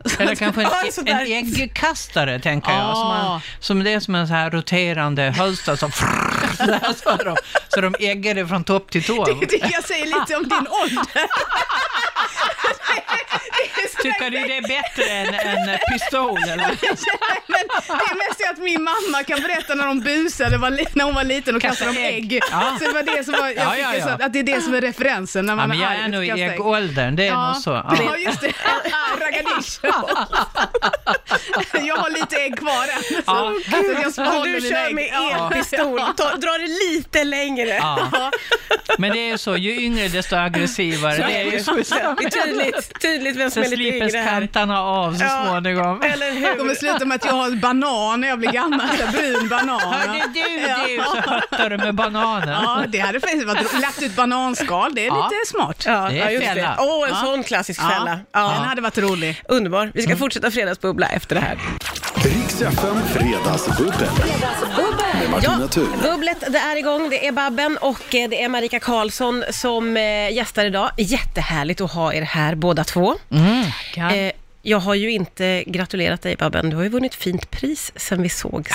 Eller 0.23 0.35
kanske 0.35 0.61
en, 0.63 0.91
sådär. 0.91 1.25
en 1.31 1.31
äggkastare, 1.61 2.39
tänker 2.39 2.71
jag. 2.71 2.95
Som, 2.95 3.07
Ah. 3.07 3.23
man, 3.29 3.41
som 3.59 3.83
det 3.83 3.93
är 3.93 3.99
som 3.99 4.15
en 4.15 4.27
så 4.27 4.33
här 4.33 4.51
roterande 4.51 5.21
hölster 5.37 5.75
som... 5.75 5.91
så, 7.03 7.15
de, 7.23 7.35
så 7.69 7.81
de 7.81 7.95
äggar 7.99 8.35
det 8.35 8.47
från 8.47 8.63
topp 8.63 8.91
till 8.91 9.03
tå. 9.03 9.25
Det 9.25 9.45
tycker 9.45 9.69
jag 9.71 9.83
säger 9.83 10.05
lite 10.05 10.35
om 10.35 10.43
din 10.43 10.67
ålder. 10.67 11.05
Tycker 14.05 14.29
du 14.29 14.39
det 14.47 14.57
är 14.57 14.61
bättre 14.61 15.03
än 15.03 15.33
en 15.33 15.79
pistol, 15.91 16.37
eller? 16.37 16.65
Men 17.53 17.63
det 17.87 18.05
är 18.11 18.15
mest 18.27 18.41
att 18.57 18.63
min 18.63 18.83
mamma 18.83 19.23
kan 19.27 19.41
berätta 19.41 19.75
när 19.75 19.85
de 19.87 19.99
busade 19.99 20.57
var, 20.57 20.69
när 20.93 21.03
hon 21.05 21.15
var 21.15 21.23
liten 21.23 21.55
och 21.55 21.61
Kasta 21.61 21.85
kastade 21.85 21.99
de 22.07 22.07
ägg. 22.07 22.33
ägg. 22.33 22.41
Ja. 22.51 22.77
Så 22.79 22.85
det 22.85 22.93
var 22.93 23.15
det 23.17 23.23
som 23.23 23.33
var, 23.33 23.47
jag 23.47 23.55
Ja, 23.57 23.77
ja, 23.77 23.91
det 23.91 24.01
så 24.01 24.09
ja. 24.19 24.25
att, 24.25 24.33
det 24.33 24.39
är 24.39 24.43
det 24.43 24.61
som 24.61 24.73
är 24.73 24.81
referensen 24.81 25.45
när 25.45 25.53
Ja, 25.53 25.57
man 25.57 25.69
men 25.69 25.79
jag 25.79 25.91
är 25.95 26.07
nog 26.07 26.25
i 26.25 26.29
äggåldern, 26.29 27.15
det 27.15 27.23
är 27.23 27.27
Ja. 27.27 27.51
nog 27.53 27.61
så. 27.61 27.69
Ja, 27.69 28.17
just 28.17 28.41
det. 28.41 28.47
Ragadish. 29.19 29.79
jag 31.87 31.95
har 31.95 32.09
lite 32.09 32.35
ägg 32.35 32.57
kvar 32.57 32.83
än. 32.83 33.03
Så, 33.03 33.21
Ja. 33.25 33.53
så 34.11 34.21
jag 34.21 34.29
behåller 34.31 34.59
du 34.61 34.69
kör 34.69 34.87
ägg. 34.87 34.95
med 34.95 35.09
Ja. 35.13 35.49
elpistol, 35.51 35.99
Ta, 36.17 36.35
dra 36.35 36.51
det 36.57 36.67
lite 36.93 37.23
längre. 37.23 37.67
Ja. 37.69 38.31
Men 38.97 39.11
det 39.11 39.19
är 39.19 39.27
ju 39.31 39.37
så, 39.37 39.57
ju 39.57 39.81
yngre 39.81 40.07
desto 40.07 40.35
aggressivare. 40.35 41.15
Så 41.15 41.21
Det 41.21 41.35
är 41.41 41.51
ju 41.51 41.63
så. 41.63 41.75
Det 41.75 41.81
är 42.25 42.29
tydligt, 42.45 43.01
tydligt 43.01 43.35
vem 43.35 43.51
som 43.51 43.63
Så 43.63 43.71
är 43.71 43.77
lite 43.77 43.91
slipas 43.91 44.13
yngre 44.13 44.19
här. 44.23 44.39
kanterna 44.39 44.81
av 44.81 45.13
så 45.17 45.23
Ja. 45.23 45.45
småningom. 45.47 46.01
Eller 46.01 46.31
Det 46.31 46.55
kommer 46.57 46.69
hur? 46.69 46.75
sluta 46.75 47.05
med 47.05 47.15
att 47.15 47.25
jag 47.25 47.33
har 47.33 47.45
en 47.47 47.59
banan 47.59 48.21
när 48.21 48.27
jag 48.27 48.39
blir 48.39 48.44
gammal. 48.51 48.81
En 49.05 49.11
brun 49.11 49.47
banan. 49.49 49.79
Hörde 49.79 50.23
du, 50.33 50.41
du, 50.97 51.03
så 51.03 51.29
höttar 51.31 51.69
du 51.69 51.77
med 51.77 51.95
bananen. 51.95 52.49
Ja, 52.49 52.83
det 52.87 52.99
hade 52.99 53.19
faktiskt 53.19 53.45
varit 53.47 53.81
lagt 53.81 54.01
ut 54.01 54.15
bananskal. 54.15 54.95
Det 54.95 55.01
är 55.01 55.07
Ja. 55.07 55.29
lite 55.31 55.51
smart. 55.51 55.83
Ja, 55.85 56.07
Det 56.09 56.19
är 56.19 56.25
ja, 56.25 56.31
just 56.31 56.41
det. 56.45 56.47
fälla. 56.47 56.75
Åh, 56.79 57.03
en 57.09 57.15
Ja. 57.15 57.21
sån 57.21 57.43
klassisk 57.43 57.81
Ja, 57.81 57.89
fälla. 57.89 58.19
Ja. 58.31 58.39
Den 58.57 58.63
hade 58.67 58.81
varit 58.81 58.97
rolig. 58.97 59.41
Underbar. 59.49 59.91
Vi 59.93 60.01
ska 60.01 60.15
fortsätta 60.17 60.51
Fredagsbubbla 60.51 61.07
efter 61.07 61.35
det 61.35 61.41
här. 61.41 61.57
Riks 62.15 62.61
FM 62.61 62.97
Fredagsbubbel. 63.13 64.07
Med 65.19 65.29
Martina 65.31 65.57
Ja, 65.61 65.67
Thun. 65.67 65.87
bubblet 66.03 66.43
det 66.47 66.57
är 66.57 66.75
igång. 66.75 67.09
Det 67.09 67.27
är 67.27 67.31
Babben 67.31 67.77
och 67.77 68.15
eh, 68.15 68.29
det 68.29 68.43
är 68.43 68.49
Marika 68.49 68.79
Karlsson 68.79 69.43
som 69.51 69.97
eh, 69.97 70.33
gästar 70.33 70.65
idag. 70.65 70.91
Jättehärligt 70.97 71.81
att 71.81 71.91
ha 71.91 72.13
er 72.13 72.21
här 72.21 72.55
båda 72.55 72.83
två. 72.83 73.15
Eh, 73.31 74.31
jag 74.67 74.79
har 74.79 74.95
ju 74.95 75.11
inte 75.11 75.63
gratulerat 75.67 76.21
dig 76.21 76.35
Babben. 76.35 76.69
Du 76.69 76.75
har 76.75 76.83
ju 76.83 76.89
vunnit 76.89 77.15
fint 77.15 77.51
pris 77.51 77.91
sen 77.95 78.21
vi 78.21 78.29
sågs 78.29 78.71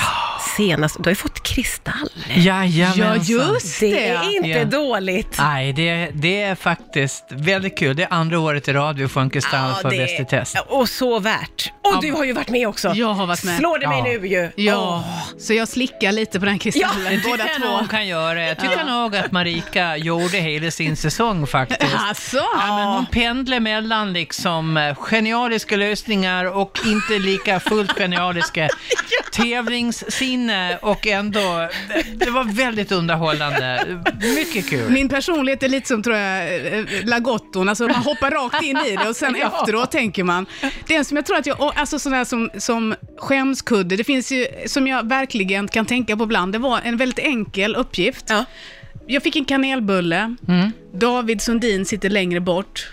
senast. 0.57 0.97
Du 0.99 1.03
har 1.05 1.11
ju 1.11 1.15
fått 1.17 1.43
kristall. 1.43 2.11
Jajamensan. 2.35 3.07
Ja, 3.07 3.17
just 3.55 3.81
Det 3.81 3.91
det. 3.95 4.07
är 4.09 4.37
inte 4.37 4.49
Ja. 4.49 4.65
dåligt. 4.65 5.37
Nej, 5.39 5.73
det, 5.73 6.11
det 6.15 6.43
är 6.43 6.55
faktiskt 6.55 7.25
väldigt 7.31 7.79
kul. 7.79 7.97
Det 7.97 8.03
är 8.03 8.09
andra 8.13 8.39
året 8.41 8.69
i 8.69 8.73
rad 8.73 8.99
vi 8.99 9.09
får 9.09 9.21
en 9.21 9.31
kristall 9.31 9.75
för 9.83 9.91
det- 9.91 9.97
Bäst 9.97 10.21
i 10.21 10.25
test. 10.25 10.57
Och 10.69 10.89
så 10.89 11.19
värt. 11.19 11.73
Och 11.85 12.03
du 12.03 12.13
har 12.13 12.25
ju 12.25 12.33
varit 12.33 12.49
med 12.49 12.69
också. 12.69 12.93
Jag 12.95 13.15
har 13.15 13.27
varit 13.27 13.45
med. 13.45 13.57
Slår 13.59 13.79
det 13.79 13.89
mig 13.89 13.99
Ja. 13.99 14.05
nu 14.21 14.27
ju. 14.29 14.51
Ja, 14.57 15.05
så 15.39 15.55
jag 15.55 15.69
slickar 15.69 16.13
lite 16.13 16.41
på 16.41 16.47
den 16.47 16.59
kristallen, 16.59 17.05
Det 17.05 17.11
tycker 17.17 17.31
båda 17.31 17.47
jag 17.49 17.63
två. 17.63 17.77
nog 17.81 17.91
kan 17.91 18.07
göra. 18.07 18.43
Jag 18.47 18.59
tycker 18.59 18.85
nog 18.85 19.17
att 19.17 19.33
Marika 19.33 19.97
gjorde 19.97 20.37
hela 20.39 20.71
sin 20.71 20.97
säsong 20.97 21.47
faktiskt. 21.47 21.95
Alltså, 21.99 22.37
Ja, 22.37 22.77
men 22.77 22.87
hon 22.89 23.07
pendlar 23.07 23.61
mellan 23.61 24.13
liksom 24.13 24.77
eh, 24.77 24.95
genialiska 24.95 25.77
lösningar 25.81 26.45
och 26.57 26.79
inte 26.87 27.19
lika 27.19 27.61
fullt 27.61 27.93
genialiska 27.99 28.69
tävlingssinne 29.33 30.79
och 30.83 31.07
ändå, 31.07 31.69
det, 32.15 32.31
var 32.31 32.45
väldigt 32.45 32.93
underhållande. 32.93 33.87
Mycket 34.35 34.71
kul. 34.71 34.91
Min 34.91 35.09
personlighet 35.09 35.63
är 35.63 35.69
lite 35.69 35.89
som 35.89 36.03
tror 36.03 36.17
jag 36.17 36.61
lagotton, 37.05 37.69
alltså 37.69 37.85
man 37.87 37.95
hoppar 37.95 38.31
rakt 38.31 38.63
in 38.63 38.77
i 38.77 38.97
det 38.97 39.09
och 39.09 39.17
sen 39.17 39.37
Ja. 39.41 39.61
efteråt 39.61 39.91
tänker 39.91 40.25
man. 40.25 40.47
Det 40.87 40.97
är 40.97 41.05
som 41.05 41.17
jag 41.17 41.27
tror 41.27 41.37
att 41.37 41.47
jag, 41.47 41.73
alltså 41.77 42.11
där 42.11 42.25
som, 42.25 42.51
som 42.59 42.95
skämskudde, 43.19 43.97
det 43.97 44.05
finns 44.05 44.33
ju, 44.33 44.47
som 44.67 44.87
jag 44.87 45.09
verkligen 45.09 45.69
kan 45.69 45.87
tänka 45.87 46.17
på 46.17 46.25
ibland, 46.25 46.53
det 46.53 46.59
var 46.59 46.81
en 46.85 46.97
väldigt 46.97 47.19
enkel 47.19 47.77
uppgift. 47.77 48.25
Ja. 48.29 48.45
Jag 49.07 49.23
fick 49.23 49.37
en 49.37 49.45
kanelbulle, 49.45 50.35
David 50.95 51.43
Sundin 51.43 51.85
sitter 51.85 52.11
längre 52.11 52.41
bort. 52.41 52.89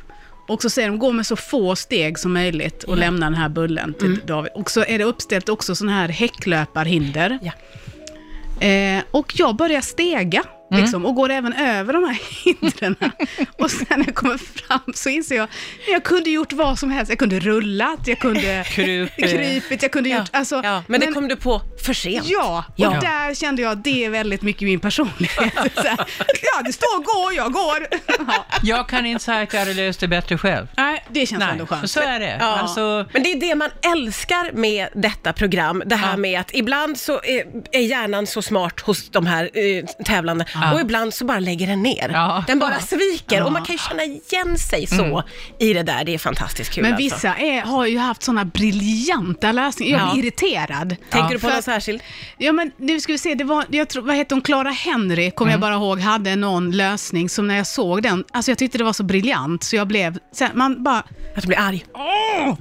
Och 0.47 0.61
så 0.61 0.69
säger 0.69 0.87
de, 0.87 0.99
gå 0.99 1.11
med 1.11 1.25
så 1.25 1.35
få 1.35 1.75
steg 1.75 2.19
som 2.19 2.33
möjligt 2.33 2.83
och 2.83 2.97
lämna 2.97 3.25
den 3.25 3.35
här 3.35 3.49
bullen 3.49 3.93
till 3.93 4.19
David. 4.25 4.51
Och 4.55 4.71
så 4.71 4.83
är 4.83 4.97
det 4.97 5.03
uppställt 5.03 5.49
också 5.49 5.75
sådana 5.75 5.97
här 5.97 6.09
häcklöparhinder. 6.09 7.39
Ja. 7.41 7.51
Eh, 8.67 9.03
och 9.11 9.33
jag 9.39 9.55
börjar 9.55 9.81
stega 9.81 10.43
liksom, 10.71 11.05
och 11.05 11.15
går 11.15 11.29
även 11.31 11.53
över 11.53 11.93
de 11.93 12.03
här 12.03 12.19
hindren. 12.45 12.95
och 13.57 13.71
sen 13.71 13.85
när 13.89 14.05
jag 14.05 14.15
kommer 14.15 14.37
fram 14.37 14.79
så 14.95 15.09
inser 15.09 15.35
jag, 15.35 15.47
jag 15.87 16.03
kunde 16.03 16.29
gjort 16.29 16.53
vad 16.53 16.79
som 16.79 16.91
helst. 16.91 17.09
Jag 17.09 17.19
kunde 17.19 17.39
rullat, 17.39 17.99
jag 18.07 18.19
kunde 18.19 18.63
Krupit. 18.69 19.29
krypit, 19.31 19.81
jag 19.81 19.91
kunde 19.91 20.09
Ja. 20.09 20.17
gjort... 20.17 20.29
Alltså, 20.33 20.61
ja. 20.63 20.83
Men, 20.87 20.99
det 20.99 21.07
kom 21.07 21.27
du 21.27 21.35
på 21.35 21.61
för 21.85 21.93
sent. 21.93 22.25
Ja, 22.29 22.65
och 22.67 22.73
Ja. 22.75 22.89
där 22.89 23.33
kände 23.35 23.61
jag 23.61 23.77
det 23.77 24.05
är 24.05 24.09
väldigt 24.09 24.41
mycket 24.41 24.61
min 24.61 24.79
personlighet. 24.79 25.53
Så 25.75 25.81
här, 25.81 25.97
ja, 26.41 26.61
det 26.65 26.73
står 26.73 27.03
gå, 27.03 27.33
jag 27.33 27.51
går. 27.53 27.87
Ja. 28.27 28.45
Jag 28.63 28.89
kan 28.89 29.05
inte 29.05 29.23
säga 29.23 29.41
att 29.41 29.53
jag 29.53 29.59
hade 29.59 29.73
löst 29.73 29.99
det 29.99 30.07
bättre 30.07 30.37
själv. 30.37 30.67
Nej, 30.77 31.05
det 31.09 31.25
känns 31.25 31.43
ändå 31.43 31.55
Nej, 31.69 31.79
skönt. 31.79 31.91
så 31.91 31.99
är 31.99 32.19
det. 32.19 32.37
Ja. 32.39 32.45
Alltså, 32.45 33.05
Men 33.13 33.23
det 33.23 33.31
är 33.31 33.39
det 33.39 33.55
man 33.55 33.69
älskar 33.97 34.51
med 34.53 34.87
detta 34.95 35.33
program. 35.33 35.83
Det 35.85 35.95
här 35.95 36.11
Ja. 36.11 36.17
med 36.17 36.39
att 36.39 36.49
ibland 36.53 36.97
så 36.99 37.13
är, 37.23 37.43
är 37.71 37.79
hjärnan 37.79 38.27
så 38.27 38.41
smart 38.41 38.79
hos 38.79 39.09
de 39.09 39.25
här 39.25 39.49
eh, 39.53 39.85
tävlande 40.05 40.45
och 40.73 40.81
ibland 40.81 41.13
så 41.13 41.25
bara 41.25 41.39
lägger 41.39 41.67
den 41.67 41.83
ner. 41.83 42.09
Ja. 42.13 42.43
Den 42.47 42.59
bara 42.59 42.79
sviker 42.79 43.41
och 43.41 43.47
Ja. 43.47 43.51
man 43.51 43.65
kan 43.65 43.75
ju 43.75 43.79
känna 43.89 44.03
igen 44.03 44.57
sig 44.57 44.87
så 44.87 45.23
i 45.59 45.73
det 45.73 45.83
där. 45.83 46.03
Det 46.05 46.13
är 46.13 46.17
fantastiskt 46.17 46.71
kul 46.73 46.83
Men 46.83 46.93
alltså. 46.93 47.03
vissa 47.15 47.35
är, 47.35 47.61
har 47.61 47.85
ju 47.85 47.97
haft 47.97 48.23
sådana 48.23 48.45
briljanta 48.45 49.51
lösningar. 49.51 49.97
Jag 49.99 50.07
är 50.07 50.11
Ja. 50.13 50.19
irriterad. 50.19 50.89
Tänker 51.09 51.17
Ja. 51.19 51.27
du 51.27 51.33
på 51.33 51.47
För 51.47 51.53
någon 51.53 51.63
särskild? 51.63 52.01
Ja, 52.37 52.51
men 52.51 52.71
nu 52.77 52.99
ska 52.99 53.11
vi 53.13 53.17
se, 53.19 53.33
det 53.35 53.43
var, 53.43 53.65
jag 53.69 53.89
tror, 53.89 54.03
vad 54.03 54.15
heter 54.15 54.35
hon, 54.35 54.41
Clara 54.41 54.69
Henry, 54.69 55.31
kommer 55.31 55.51
jag 55.51 55.59
bara 55.61 55.73
ihåg, 55.73 55.99
hade 55.99 56.35
någon 56.35 56.71
lösning 56.71 57.29
som 57.29 57.47
när 57.47 57.55
jag 57.57 57.67
såg 57.67 58.03
den, 58.03 58.23
alltså 58.31 58.51
jag 58.51 58.57
tyckte 58.57 58.77
det 58.77 58.83
var 58.83 58.93
så 58.93 59.03
briljant, 59.03 59.63
så 59.63 59.75
jag 59.75 59.87
blev, 59.87 60.17
så 60.31 60.43
här, 60.43 60.53
man 60.53 60.83
bara, 60.83 61.03
Att 61.35 61.41
du 61.41 61.47
blir 61.47 61.59
arg? 61.59 61.85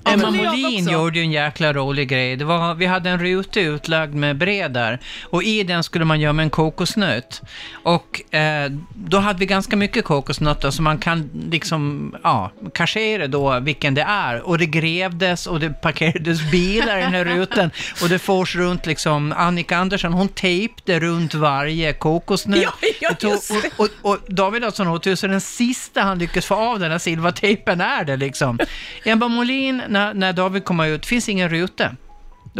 Emma 0.04 0.30
men 0.30 0.34
jag 0.34 0.44
Molin 0.52 0.88
gjorde 0.88 1.18
ju 1.18 1.24
en 1.24 1.32
jäkla 1.32 1.72
rolig 1.72 2.08
grej. 2.08 2.36
Det 2.36 2.44
var, 2.44 2.74
vi 2.74 2.86
hade 2.86 3.10
en 3.10 3.18
ruta 3.20 3.60
utlagd 3.60 4.14
med 4.14 4.38
bredar 4.38 4.98
och 5.30 5.42
i 5.42 5.62
den 5.62 5.82
skulle 5.84 6.04
man 6.04 6.20
gömma 6.20 6.42
en 6.42 6.50
kokosnöt. 6.50 7.42
Och 7.86 8.34
eh, 8.34 8.70
då 8.94 9.18
hade 9.18 9.38
vi 9.38 9.46
ganska 9.46 9.76
mycket 9.76 10.04
kokosnötter 10.04 10.70
så 10.70 10.82
man 10.82 10.98
kan 10.98 11.30
liksom, 11.50 12.14
ja, 12.22 12.52
kashera 12.74 13.26
då 13.26 13.60
vilken 13.60 13.94
det 13.94 14.02
är. 14.02 14.40
Och 14.40 14.58
det 14.58 14.66
grävdes 14.66 15.46
och 15.46 15.60
det 15.60 15.70
parkerades 15.70 16.50
bilar 16.50 16.98
i 16.98 17.00
den 17.00 17.12
här 17.12 17.24
rutan 17.36 17.70
och 18.02 18.08
det 18.08 18.18
fors 18.18 18.56
runt 18.56 18.86
liksom, 18.86 19.34
Annika 19.36 19.76
Andersson 19.76 20.12
hon 20.12 20.28
tejpade 20.28 21.00
runt 21.00 21.34
varje 21.34 21.92
kokosnöt. 21.92 22.62
Ja, 22.62 22.72
ja, 23.00 23.10
just 23.20 23.48
det. 23.48 23.70
och, 23.76 23.88
och, 24.02 24.12
och 24.12 24.18
David 24.28 24.62
Adolfsson 24.62 24.88
åt 24.88 25.18
så 25.18 25.26
den 25.26 25.40
sista 25.40 26.02
han 26.02 26.18
lyckades 26.18 26.46
få 26.46 26.54
av 26.54 26.78
den 26.78 26.90
här 26.90 26.98
silvertejpen 26.98 27.80
är 27.80 28.04
det 28.04 28.16
liksom. 28.16 28.58
Emma 29.04 29.28
Molin, 29.28 29.82
när, 29.88 30.14
när 30.14 30.32
David 30.32 30.64
kommer 30.64 30.86
ut, 30.86 31.06
finns 31.06 31.28
ingen 31.28 31.48
ruta. 31.48 31.90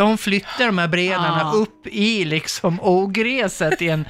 Hon 0.03 0.19
flyttar 0.19 0.67
de 0.67 0.79
här 0.79 0.89
bredarna 0.89 1.43
Ah. 1.45 1.53
upp 1.53 1.87
i 1.87 2.25
liksom 2.25 2.79
ogräset 2.83 3.83
i 3.83 3.89
en 3.89 4.05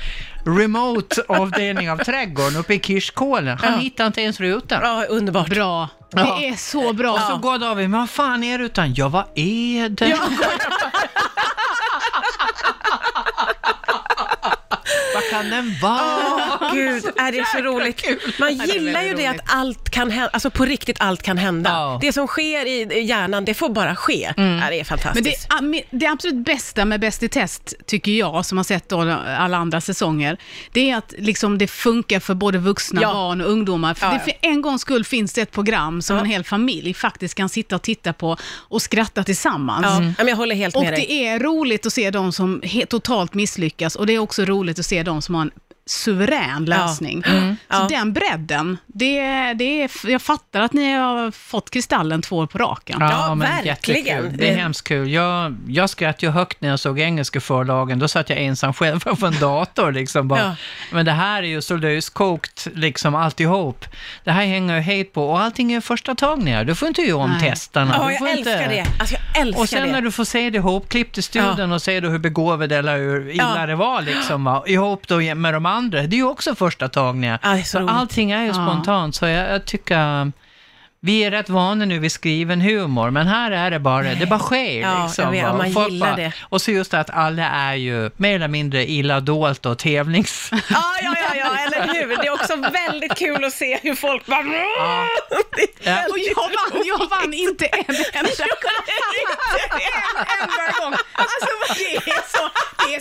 remote 0.45 1.23
avdelning 1.29 1.91
av 1.91 1.97
trädgården 1.97 2.57
uppe 2.57 2.75
i 2.75 2.81
Kirskålen. 2.81 3.59
Han 3.59 3.73
Ja. 3.73 3.79
hittar 3.79 4.07
inte 4.07 4.21
ens 4.21 4.41
rutan. 4.41 4.81
Ja, 4.83 5.05
underbart. 5.09 5.49
bra. 5.49 5.89
Ja. 6.13 6.37
Det 6.41 6.49
är 6.49 6.55
så 6.55 6.93
bra. 6.93 7.13
Och 7.13 7.21
så 7.21 7.37
går 7.37 7.59
David, 7.59 7.91
men 7.91 8.01
vad 8.01 8.11
fan 8.11 8.45
är 8.45 8.59
rutan? 8.59 8.95
Ja, 8.95 9.09
vad 9.09 9.25
är 9.35 9.89
det? 9.89 10.17
vad 10.21 10.76
kan 15.37 15.51
den 15.51 15.75
vara? 15.83 16.59
Åh, 16.61 16.75
Gud, 16.75 17.05
är 17.17 17.33
det 17.33 17.47
så 17.55 17.59
roligt. 17.59 18.03
Man 18.41 18.57
det 18.59 18.65
är 18.65 18.67
gillar 18.75 19.03
ju 19.03 19.09
väldigt 19.09 19.17
det 19.17 19.31
roligt. 19.31 19.41
att 19.41 19.55
allt 19.57 19.91
kan 19.91 20.11
hända, 20.11 20.31
alltså 20.33 20.51
på 20.51 20.65
riktigt 20.65 20.97
allt 21.01 21.23
kan 21.23 21.39
hända. 21.39 21.71
Ja. 21.71 21.99
Det 22.03 22.13
som 22.13 22.27
sker 22.27 22.67
i 22.67 23.01
hjärnan, 23.03 23.45
det 23.45 23.55
får 23.55 23.69
bara 23.69 23.97
ske. 23.97 24.33
Ja, 24.37 24.43
det 24.43 24.43
är 24.43 24.71
Men 24.71 24.85
fantastiskt. 24.85 25.49
det, 25.49 25.55
ah, 25.55 25.83
det 25.91 26.07
absolut 26.07 26.45
bästa 26.47 26.85
med 26.85 27.01
Bäst 27.01 27.23
i 27.23 27.29
test, 27.29 27.75
tycker 27.87 28.13
jag, 28.13 28.47
som 28.47 28.59
har 28.59 28.65
sett 28.65 28.89
då 28.89 29.01
alla 29.39 29.57
andra 29.57 29.81
säsonger, 29.81 30.37
det 30.73 30.91
är 30.91 30.97
att 30.97 31.15
liksom 31.19 31.59
det 31.59 31.67
funkar 31.67 32.21
för 32.21 32.35
både 32.35 32.59
vuxna, 32.59 33.03
Ja. 33.03 33.13
barn 33.13 33.41
och 33.41 33.51
ungdomar. 33.51 33.95
För 33.95 34.07
Ja, 34.07 34.13
det, 34.13 34.19
ja. 34.19 34.25
för 34.25 34.49
en 34.49 34.63
gångs 34.63 34.81
skull 34.83 35.05
finns 35.05 35.33
det 35.33 35.41
ett 35.41 35.53
program 35.53 36.03
som 36.03 36.17
Ja. 36.17 36.23
en 36.23 36.29
hel 36.29 36.45
familj 36.45 36.95
faktiskt 36.95 37.35
kan 37.35 37.49
sitta 37.49 37.77
och 37.77 37.83
titta 37.83 38.13
på 38.13 38.37
och 38.45 38.83
skratta 38.83 39.25
tillsammans. 39.25 39.87
Ja, 39.89 40.01
men 40.19 40.29
jag 40.29 40.37
håller 40.37 40.55
helt 40.57 40.77
Och 40.77 40.83
med 40.83 40.93
dig. 40.93 41.07
det 41.09 41.27
är 41.27 41.39
roligt 41.39 41.87
att 41.87 41.93
se 41.93 42.11
de 42.11 42.33
som 42.33 42.61
he- 42.63 42.87
totalt 42.87 43.35
misslyckas 43.35 43.97
och 43.97 44.07
det 44.07 44.13
är 44.15 44.19
också 44.19 44.45
roligt 44.45 44.79
att 44.79 44.87
se 44.87 45.03
de 45.03 45.23
som 45.27 45.51
suverän 45.87 46.65
lösning. 46.65 47.23
Så 47.25 47.57
Ja. 47.69 47.87
den 47.91 48.13
bredden, 48.13 48.79
det, 48.87 49.21
det 49.55 49.83
är, 49.83 50.11
jag 50.11 50.23
fattar 50.23 50.61
att 50.61 50.73
ni 50.73 50.93
har 50.93 51.31
fått 51.31 51.71
Kristallen 51.71 52.23
två 52.23 52.37
år 52.37 52.47
på 52.47 52.59
raken. 52.59 52.97
Ja, 53.01 53.35
verkligen. 53.35 53.67
jättekul. 53.67 54.33
Det 54.39 54.51
är 54.53 54.57
hemskt 54.57 54.89
kul. 54.89 55.11
Jag, 55.11 55.57
jag 55.69 55.91
skrattade 55.91 56.27
ju 56.27 56.33
högt 56.33 56.61
när 56.61 56.69
jag 56.69 56.81
såg 56.81 57.01
engelska 57.01 57.41
förlagen. 57.41 57.99
Då 57.99 58.09
satt 58.09 58.31
jag 58.31 58.39
ensam 58.39 58.73
själv 58.75 59.01
framför 59.05 59.27
en 59.27 59.39
dator. 59.41 59.93
Liksom 59.93 60.29
bara. 60.29 60.41
Ja. 60.41 60.55
Men 60.93 61.05
det 61.07 61.13
här 61.13 61.43
är 61.43 61.47
ju 61.47 61.63
så 61.63 61.77
löskokt, 61.77 62.69
liksom 62.75 63.15
alltihop. 63.15 63.85
Det 64.25 64.31
här 64.31 64.45
hänger 64.47 64.75
ju 64.75 64.81
helt 64.81 65.13
på. 65.13 65.31
Och 65.31 65.41
allting 65.41 65.73
är 65.73 65.81
första 65.81 66.15
tagningar. 66.15 66.65
Du 66.65 66.75
får 66.75 66.89
inte 66.89 67.03
göra 67.03 67.17
om 67.19 67.31
Nej. 67.31 67.51
testarna. 67.51 67.95
Ja, 67.99 68.05
du 68.07 68.11
jag 68.13 68.19
får 68.19 68.29
älskar 68.29 68.53
inte... 68.63 68.69
det. 68.69 68.87
Alltså, 69.01 69.15
jag 69.35 69.43
älskar 69.43 69.61
Och 69.63 69.69
sen 69.69 69.83
det. 69.87 69.93
när 69.93 70.01
du 70.01 70.13
får 70.13 70.25
se 70.25 70.51
det 70.51 70.57
ihopklippt 70.59 71.19
i 71.19 71.23
studion 71.23 71.73
och 71.73 71.83
ser 71.83 72.01
du 72.01 72.09
hur 72.09 72.19
begåvad 72.19 72.73
eller 72.73 72.97
hur 72.99 73.29
illa 73.31 73.53
Ja. 73.57 73.67
det 73.67 73.75
var 73.75 74.03
liksom, 74.03 74.45
va? 74.45 74.63
ihop 74.67 75.09
då 75.09 75.17
med 75.35 75.55
de 75.55 75.67
andra. 75.67 75.76
Det 75.85 75.99
är 75.99 76.07
ju 76.19 76.27
också 76.27 76.55
första 76.55 76.89
tagningar. 76.89 77.39
Ja, 77.43 77.59
är 77.59 77.63
så 77.63 77.89
allting 77.89 78.31
är 78.31 78.41
ju 78.43 78.47
Ja. 78.47 78.53
spontant, 78.55 79.15
så 79.15 79.27
jag, 79.27 79.51
jag 79.51 79.65
tycker... 79.65 80.33
Vi 81.01 81.21
är 81.25 81.31
rätt 81.31 81.49
vana 81.49 81.85
nu 81.85 81.99
vid 81.99 82.13
skriven 82.13 82.61
humor, 82.61 83.11
men 83.11 83.27
här 83.27 83.51
är 83.51 83.71
det 83.71 83.79
bara, 83.79 84.15
det 84.15 84.27
bara 84.27 84.39
sker. 84.39 84.81
Ja, 84.81 85.05
liksom, 85.07 85.31
vet, 85.31 85.51
och 85.51 85.57
man 85.57 85.73
folk 85.73 85.91
gillar 85.91 86.17
det. 86.17 86.33
Och 86.43 86.63
så 86.63 86.71
just 86.71 86.95
att 86.95 87.11
alla 87.11 87.43
är 87.51 87.75
ju 87.75 88.11
mer 88.17 88.35
eller 88.35 88.49
mindre 88.49 88.91
illa 88.91 89.21
dolt 89.21 89.67
och 89.67 89.79
tävlings... 89.79 90.51
Ja, 90.53 90.59
ja, 91.03 91.15
ja, 91.21 91.35
ja, 91.37 91.59
eller 91.59 91.95
hur? 91.95 92.17
Det 92.17 92.27
är 92.27 92.33
också 92.33 92.57
väldigt 92.57 93.15
kul 93.15 93.45
att 93.45 93.53
se 93.53 93.79
hur 93.83 93.95
folk 93.95 94.27
bara... 94.27 94.45
Ja. 94.45 95.07
Och 96.11 96.19
jag 96.19 96.43
vann, 96.43 96.83
jag 96.87 96.99
vann 97.11 97.35
inte 97.35 97.67
en 97.67 97.85
enda 97.89 97.99
en 98.15 98.27
enda 100.43 100.81
gång. 100.81 100.95
Alltså 101.13 101.49
det 101.79 101.97
är 101.97 102.03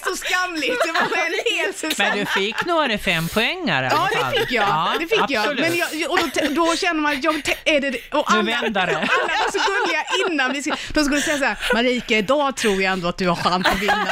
så, 0.05 0.09
det 0.09 0.13
är 0.13 0.15
så 0.15 0.25
skamligt. 0.25 0.81
Det 0.85 0.91
var 0.91 1.01
en 1.25 1.33
hel 1.57 1.73
säsong. 1.73 2.05
Men 2.09 2.17
du 2.17 2.25
fick 2.25 2.65
några 2.65 2.97
fem 2.97 3.27
poängare 3.27 3.85
i 3.85 3.89
alla 3.89 4.09
Ja, 4.13 4.19
fall. 4.21 4.31
det 4.33 4.39
fick 4.39 4.51
jag. 4.51 4.67
Ja, 4.67 4.93
det 4.99 5.07
fick 5.07 5.29
jag. 5.29 5.59
Men 5.59 5.75
jag, 5.77 6.11
och 6.11 6.19
då, 6.19 6.27
då 6.65 6.75
känner 6.75 7.01
man, 7.01 7.21
jag, 7.21 7.35
är 7.65 7.81
det, 7.81 7.87
och 7.87 8.31
Nu 8.33 8.37
alla, 8.37 8.43
vänder 8.61 8.87
det. 8.87 8.95
alla 8.97 9.07
var 9.43 9.51
så 9.51 9.59
gulliga 9.71 10.03
innan 10.27 10.53
vi 10.53 10.61
skulle, 10.61 10.77
de 10.93 11.03
skulle 11.05 11.21
säga 11.21 11.37
så 11.37 11.45
här, 11.45 11.57
Marika, 11.73 12.17
idag 12.17 12.57
tror 12.57 12.81
jag 12.81 12.93
ändå 12.93 13.07
att 13.07 13.17
du 13.17 13.27
har 13.27 13.35
chans 13.35 13.67
att 13.67 13.79
vinna. 13.81 13.95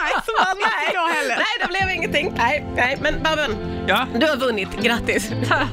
Nej, 0.00 0.12
så 0.26 0.32
vann 0.44 0.56
inte 0.56 0.94
jag 0.94 1.08
heller. 1.08 1.36
Nej, 1.36 1.46
det 1.60 1.66
blev 1.66 1.90
ingenting. 1.90 2.34
Nej, 2.36 2.64
nej, 2.76 2.98
men 3.00 3.22
Babben, 3.22 3.84
Ja. 3.88 4.06
du 4.14 4.26
har 4.26 4.36
vunnit. 4.36 4.68
Grattis. 4.82 5.30
Åh, 5.50 5.64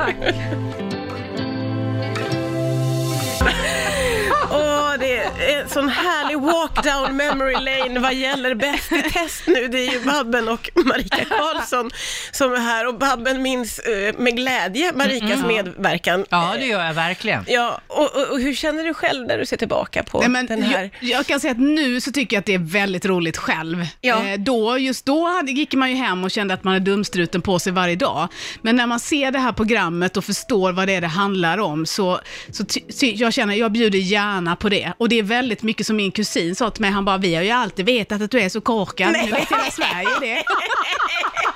en 5.25 5.69
sån 5.69 5.89
härlig 5.89 6.39
walk 6.39 6.83
down 6.83 7.17
memory 7.17 7.53
lane 7.53 7.99
vad 7.99 8.13
gäller 8.13 8.55
Bäst 8.55 8.91
i 8.91 9.01
test 9.01 9.43
nu. 9.47 9.67
Det 9.67 9.88
är 9.88 9.91
ju 9.91 9.99
Babben 9.99 10.47
och 10.49 10.69
Marika 10.85 11.25
Karlsson 11.25 11.91
som 12.31 12.53
är 12.53 12.57
här 12.59 12.88
och 12.88 12.97
Babben 12.97 13.41
minns 13.41 13.79
eh, 13.79 14.17
med 14.17 14.35
glädje 14.35 14.91
Marikas 14.95 15.45
medverkan. 15.45 16.25
ja, 16.29 16.53
det 16.59 16.65
gör 16.65 16.85
jag 16.85 16.93
verkligen. 16.93 17.43
Ja, 17.47 17.81
och, 17.88 18.15
och, 18.15 18.31
och 18.31 18.39
hur 18.39 18.53
känner 18.53 18.83
du 18.83 18.93
själv 18.93 19.27
när 19.27 19.38
du 19.38 19.45
ser 19.45 19.57
tillbaka 19.57 20.03
på 20.03 20.19
Nej, 20.19 20.29
men 20.29 20.45
den 20.45 20.63
här? 20.63 20.89
jag, 20.99 21.09
jag 21.09 21.25
kan 21.25 21.39
säga 21.39 21.51
att 21.51 21.59
nu 21.59 22.01
så 22.01 22.11
tycker 22.11 22.35
jag 22.35 22.39
att 22.39 22.45
det 22.45 22.53
är 22.53 22.71
väldigt 22.71 23.05
roligt 23.05 23.38
själv. 23.38 23.88
Ja. 24.01 24.25
Eh, 24.25 24.39
då, 24.39 24.77
just 24.77 25.05
då 25.05 25.27
hade, 25.27 25.51
gick 25.51 25.73
man 25.73 25.89
ju 25.89 25.95
hem 25.95 26.23
och 26.23 26.31
kände 26.31 26.53
att 26.53 26.63
man 26.63 26.75
är 26.75 26.79
dumstruten 26.79 27.41
på 27.41 27.59
sig 27.59 27.73
varje 27.73 27.95
dag. 27.95 28.27
Men 28.61 28.75
när 28.75 28.88
man 28.88 28.99
ser 28.99 29.31
det 29.31 29.39
här 29.39 29.51
programmet 29.51 30.17
och 30.17 30.25
förstår 30.25 30.71
vad 30.71 30.88
det 30.88 30.93
är 30.93 31.01
det 31.01 31.07
handlar 31.07 31.57
om, 31.57 31.85
så, 31.85 32.19
så 32.51 32.65
ty, 32.65 32.79
ty, 32.79 33.13
jag 33.15 33.33
känner 33.33 33.55
jag 33.55 33.71
bjuder 33.71 33.99
gärna 33.99 34.55
på 34.55 34.69
det. 34.69 34.93
Och 34.97 35.09
det 35.09 35.14
det 35.15 35.19
är 35.19 35.23
väldigt 35.23 35.63
mycket 35.63 35.88
som 35.88 35.95
min 35.95 36.12
kusin 36.12 36.56
sa 36.56 36.69
till 36.69 36.82
mig, 36.82 36.91
han 36.91 37.06
bara, 37.06 37.17
vi 37.17 37.36
har 37.36 37.43
ju 37.43 37.49
alltid 37.49 37.86
vetat 37.86 38.21
att 38.21 38.32
du 38.32 38.41
är 38.41 38.49
så 38.49 38.62
korkad, 38.62 39.12
nu 39.12 39.32
vet 39.32 39.51
hela 39.51 39.71
Sverige 39.71 40.10
det. 40.21 40.43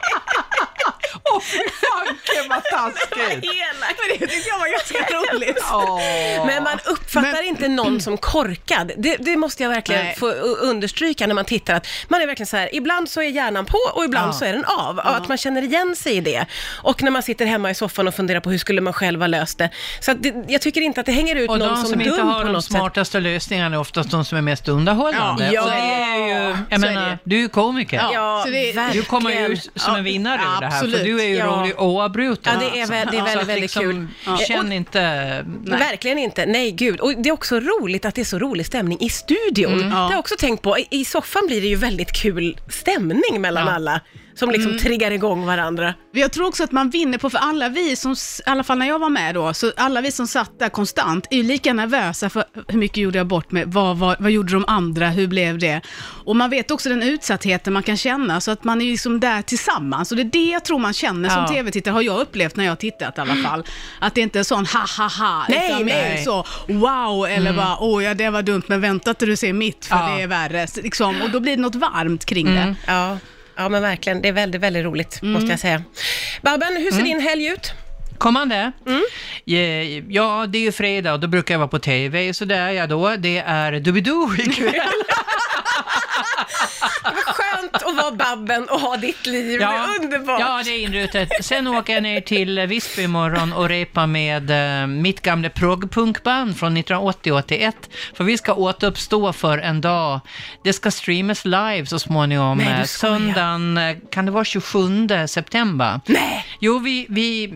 Åh, 1.34 1.42
fy 1.42 1.58
fanken 1.58 2.50
vad 2.50 2.64
taskigt! 2.74 3.46
Men 3.98 4.20
det 4.20 4.28
tycker 4.28 4.50
jag 4.50 4.60
var 4.60 4.72
ganska 4.72 5.16
roligt. 5.36 5.64
Åh. 5.74 6.46
Men 6.48 6.64
man 6.64 6.78
uppfattar 6.86 7.32
Men- 7.34 7.44
inte 7.46 7.68
någon 7.68 8.02
som 8.02 8.18
korkad. 8.18 8.92
Det, 8.98 9.16
det 9.20 9.36
måste 9.38 9.64
jag 9.64 9.70
verkligen 9.70 10.06
Nej. 10.06 10.16
få 10.16 10.32
understryka 10.32 11.28
när 11.28 11.36
man 11.36 11.46
tittar 11.46 11.74
att 11.74 11.88
man 12.08 12.22
är 12.22 12.28
verkligen 12.28 12.48
så 12.48 12.58
här, 12.58 12.76
ibland 12.76 13.10
så 13.10 13.22
är 13.22 13.26
hjärnan 13.30 13.66
på 13.66 13.78
och 13.94 14.04
ibland 14.06 14.30
Ja. 14.30 14.34
så 14.34 14.46
är 14.46 14.54
den 14.54 14.66
av. 14.66 14.98
Och 14.98 15.16
att 15.16 15.28
man 15.28 15.38
känner 15.38 15.62
igen 15.62 15.96
sig 15.96 16.14
i 16.18 16.22
det. 16.22 16.46
Och 16.84 17.04
när 17.04 17.12
man 17.12 17.24
sitter 17.24 17.46
hemma 17.46 17.72
i 17.72 17.76
soffan 17.76 18.08
och 18.08 18.16
funderar 18.16 18.40
på 18.40 18.52
hur 18.52 18.58
skulle 18.58 18.82
man 18.82 18.94
själv 18.94 19.20
ha 19.20 19.28
löst 19.28 19.58
det. 19.58 19.70
Så 20.00 20.12
att 20.12 20.24
det, 20.24 20.34
jag 20.48 20.62
tycker 20.62 20.82
inte 20.82 21.00
att 21.00 21.06
det 21.06 21.12
hänger 21.12 21.36
ut 21.36 21.50
Och 21.50 21.60
någon 21.60 21.68
de 21.70 21.76
som, 21.76 21.86
som 21.86 22.02
inte 22.02 22.16
dum 22.18 22.28
har 22.28 22.40
på 22.42 22.48
de 22.48 22.54
något 22.54 22.64
sätt. 22.64 22.72
smartaste 22.72 23.20
lösningarna 23.20 23.76
är 23.76 23.80
oftast 23.80 24.12
de 24.12 24.26
som 24.26 24.38
är 24.38 24.42
mest 24.42 24.68
underhållande. 24.68 25.50
Ja. 25.54 25.64
Och 25.64 25.70
det 25.70 25.76
Ja. 25.78 25.84
är 25.84 26.28
ju, 26.50 26.58
jag 26.70 26.82
menar, 26.82 27.18
du 27.24 27.36
är 27.36 27.40
ju 27.40 27.50
komiker. 27.50 27.98
Ja. 27.98 28.10
Ja, 28.14 28.44
så 28.46 28.52
det-. 28.52 28.90
Du 28.94 29.02
kommer 29.04 29.32
ju 29.32 29.48
ut 29.48 29.70
som 29.76 29.96
en 29.96 30.04
vinnare 30.04 30.36
ur 30.42 30.60
det 30.62 30.66
här, 30.68 30.76
absolut. 30.76 30.98
för 30.98 31.06
du 31.06 31.19
är 31.24 31.28
ju 31.28 31.36
Ja. 31.36 31.46
rolig 31.46 31.74
oavbrutet. 31.82 32.54
Ja, 32.54 32.60
det 32.74 32.80
är 32.80 32.86
vä- 32.86 33.12
det 33.12 33.18
är 33.18 33.24
väldigt, 33.24 33.42
att 33.42 33.48
väldigt 33.48 33.62
liksom, 33.62 33.82
kul. 33.84 34.08
Ja. 34.26 34.38
Känn 34.38 34.72
inte... 34.72 35.02
Nej. 35.64 35.80
Verkligen 35.80 36.18
inte, 36.18 36.46
nej 36.46 36.72
gud. 36.72 37.00
Och 37.00 37.14
det 37.18 37.30
är 37.30 37.34
också 37.34 37.60
roligt 37.60 38.06
att 38.06 38.16
det 38.16 38.22
är 38.22 38.26
så 38.26 38.40
rolig 38.40 38.66
stämning 38.66 38.98
i 39.02 39.10
studion. 39.10 39.74
Mm. 39.74 39.90
Det 39.90 39.96
har 39.96 40.12
jag 40.12 40.20
också 40.20 40.36
tänkt 40.40 40.62
på. 40.62 40.78
I, 40.80 40.88
I 40.90 41.06
soffan 41.06 41.48
blir 41.48 41.62
det 41.62 41.68
ju 41.68 41.76
väldigt 41.76 42.12
kul 42.12 42.58
stämning 42.70 43.42
mellan 43.42 43.68
alla, 43.68 44.02
som 44.40 44.52
liksom 44.52 44.78
triggar 44.78 45.12
igång 45.12 45.46
varandra. 45.46 45.94
Jag 46.12 46.32
tror 46.32 46.48
också 46.48 46.64
att 46.64 46.72
man 46.72 46.90
vinner 46.90 47.18
på, 47.18 47.30
för 47.30 47.38
alla 47.38 47.70
vi 47.70 47.96
som, 47.96 48.12
i 48.12 48.50
alla 48.50 48.64
fall 48.64 48.78
när 48.78 48.88
jag 48.88 49.00
var 49.00 49.10
med 49.10 49.36
då, 49.36 49.54
så 49.54 49.72
alla 49.78 50.02
vi 50.02 50.12
som 50.12 50.28
satt 50.28 50.60
där 50.60 50.70
konstant 50.70 51.28
är 51.30 51.38
ju 51.38 51.44
lika 51.44 51.74
nervösa 51.74 52.30
för 52.30 52.44
hur 52.68 52.78
mycket 52.80 52.98
gjorde 52.98 53.18
jag 53.18 53.28
bort 53.28 53.52
med, 53.52 53.68
vad, 53.74 53.98
vad, 53.98 54.16
vad 54.22 54.32
gjorde 54.32 54.54
de 54.54 54.66
andra, 54.68 55.10
hur 55.10 55.28
blev 55.28 55.58
det? 55.58 55.82
Och 56.26 56.36
man 56.36 56.50
vet 56.50 56.72
också 56.72 56.90
den 56.90 57.04
utsattheten 57.04 57.74
man 57.74 57.84
kan 57.84 57.98
känna, 57.98 58.42
så 58.42 58.52
att 58.52 58.64
man 58.64 58.82
är 58.82 58.86
ju 58.86 58.92
liksom 58.92 59.20
där 59.20 59.42
tillsammans. 59.42 60.12
Och 60.12 60.18
det 60.18 60.24
är 60.24 60.32
det 60.32 60.52
jag 60.52 60.66
tror 60.66 60.80
man 60.80 60.94
känner 60.94 61.30
som 61.30 61.42
Ja. 61.42 61.48
tv-tittare, 61.48 61.92
har 61.94 62.02
jag 62.02 62.20
upplevt 62.20 62.56
när 62.56 62.64
jag 62.64 62.72
har 62.72 62.76
tittat 62.76 63.18
i 63.18 63.22
alla 63.22 63.36
fall. 63.50 63.64
Att 64.00 64.16
det 64.16 64.22
inte 64.22 64.40
är 64.40 64.44
sån 64.44 64.66
ha 64.66 64.86
ha 64.98 65.08
ha, 65.08 65.46
Nej, 65.50 65.70
utan 65.72 65.86
mer 65.86 66.18
så 66.18 66.46
wow, 66.68 67.28
eller 67.28 67.54
bara 67.54 67.78
åh 67.80 68.04
ja 68.04 68.14
det 68.14 68.30
var 68.30 68.42
dumt, 68.42 68.64
men 68.68 68.82
vänta 68.82 69.14
till 69.14 69.28
du 69.28 69.36
ser 69.36 69.54
mitt, 69.54 69.86
för 69.86 69.96
Ja. 69.96 70.10
det 70.16 70.22
är 70.24 70.28
värre. 70.28 70.68
Liksom, 70.76 71.22
och 71.22 71.30
då 71.30 71.40
blir 71.40 71.56
det 71.56 71.62
något 71.62 71.76
varmt 71.76 72.26
kring 72.26 72.46
det. 72.56 72.76
Ja, 72.88 73.18
ja 73.60 73.70
men 73.70 73.82
verkligen. 73.82 74.22
Det 74.22 74.28
är 74.28 74.34
väldigt, 74.34 74.62
väldigt 74.62 74.86
roligt, 74.86 75.22
måste 75.22 75.50
jag 75.50 75.60
säga. 75.60 75.84
Babben, 76.42 76.78
hur 76.78 76.92
ser 76.92 77.04
din 77.04 77.20
helg 77.20 77.48
ut? 77.48 77.72
Kommande? 78.18 78.72
Mm. 78.88 79.04
Ja, 79.46 79.60
Ja, 80.10 80.46
det 80.48 80.58
är 80.58 80.62
ju 80.62 80.72
fredag 80.72 81.14
och 81.14 81.20
då 81.20 81.28
brukar 81.28 81.54
jag 81.54 81.60
vara 81.60 81.68
på 81.68 81.80
TV, 81.80 82.34
så 82.34 82.46
där 82.46 82.62
är 82.68 82.72
jag 82.72 82.90
då. 82.90 83.16
Det 83.16 83.38
är 83.38 83.80
Doobidoo 83.80 84.36
ikväll. 84.36 84.74
Skönt 87.72 87.84
att 87.84 87.96
vara 87.96 88.12
Babben 88.12 88.70
och 88.70 88.80
ha 88.80 88.98
ditt 88.98 89.26
liv. 89.26 89.60
Det 89.60 89.66
är 89.66 90.04
underbart. 90.04 90.40
Ja, 90.40 90.62
det 90.66 90.72
är 90.72 90.80
inrutet. 90.80 91.30
Sen 91.42 91.68
åker 91.68 91.94
jag 91.94 92.04
ner 92.04 92.22
till 92.22 92.60
Visby 92.60 93.04
imorgon 93.04 93.54
och 93.54 93.70
repar 93.70 94.08
med 94.08 94.82
eh, 94.82 94.88
mitt 94.88 95.22
gamla 95.22 95.50
proggpunkband 95.50 96.58
från 96.58 96.78
1980-81. 96.78 97.74
För 98.14 98.24
vi 98.24 98.38
ska 98.38 98.54
återuppstå 98.54 99.34
för 99.34 99.58
en 99.58 99.82
dag. 99.82 100.20
Det 100.64 100.74
ska 100.74 100.92
streamas 100.92 101.46
live 101.46 101.86
så 101.86 102.00
småningom. 102.00 102.58
Nej, 102.58 102.80
eh. 102.80 102.84
Söndagen, 102.84 103.78
eh, 103.78 103.96
kan 104.12 104.26
det 104.26 104.32
vara 104.32 104.46
27 104.46 105.08
september? 105.28 106.02
Nej. 106.06 106.46
Jo, 106.60 106.80
vi, 106.80 107.06
vi, 107.10 107.54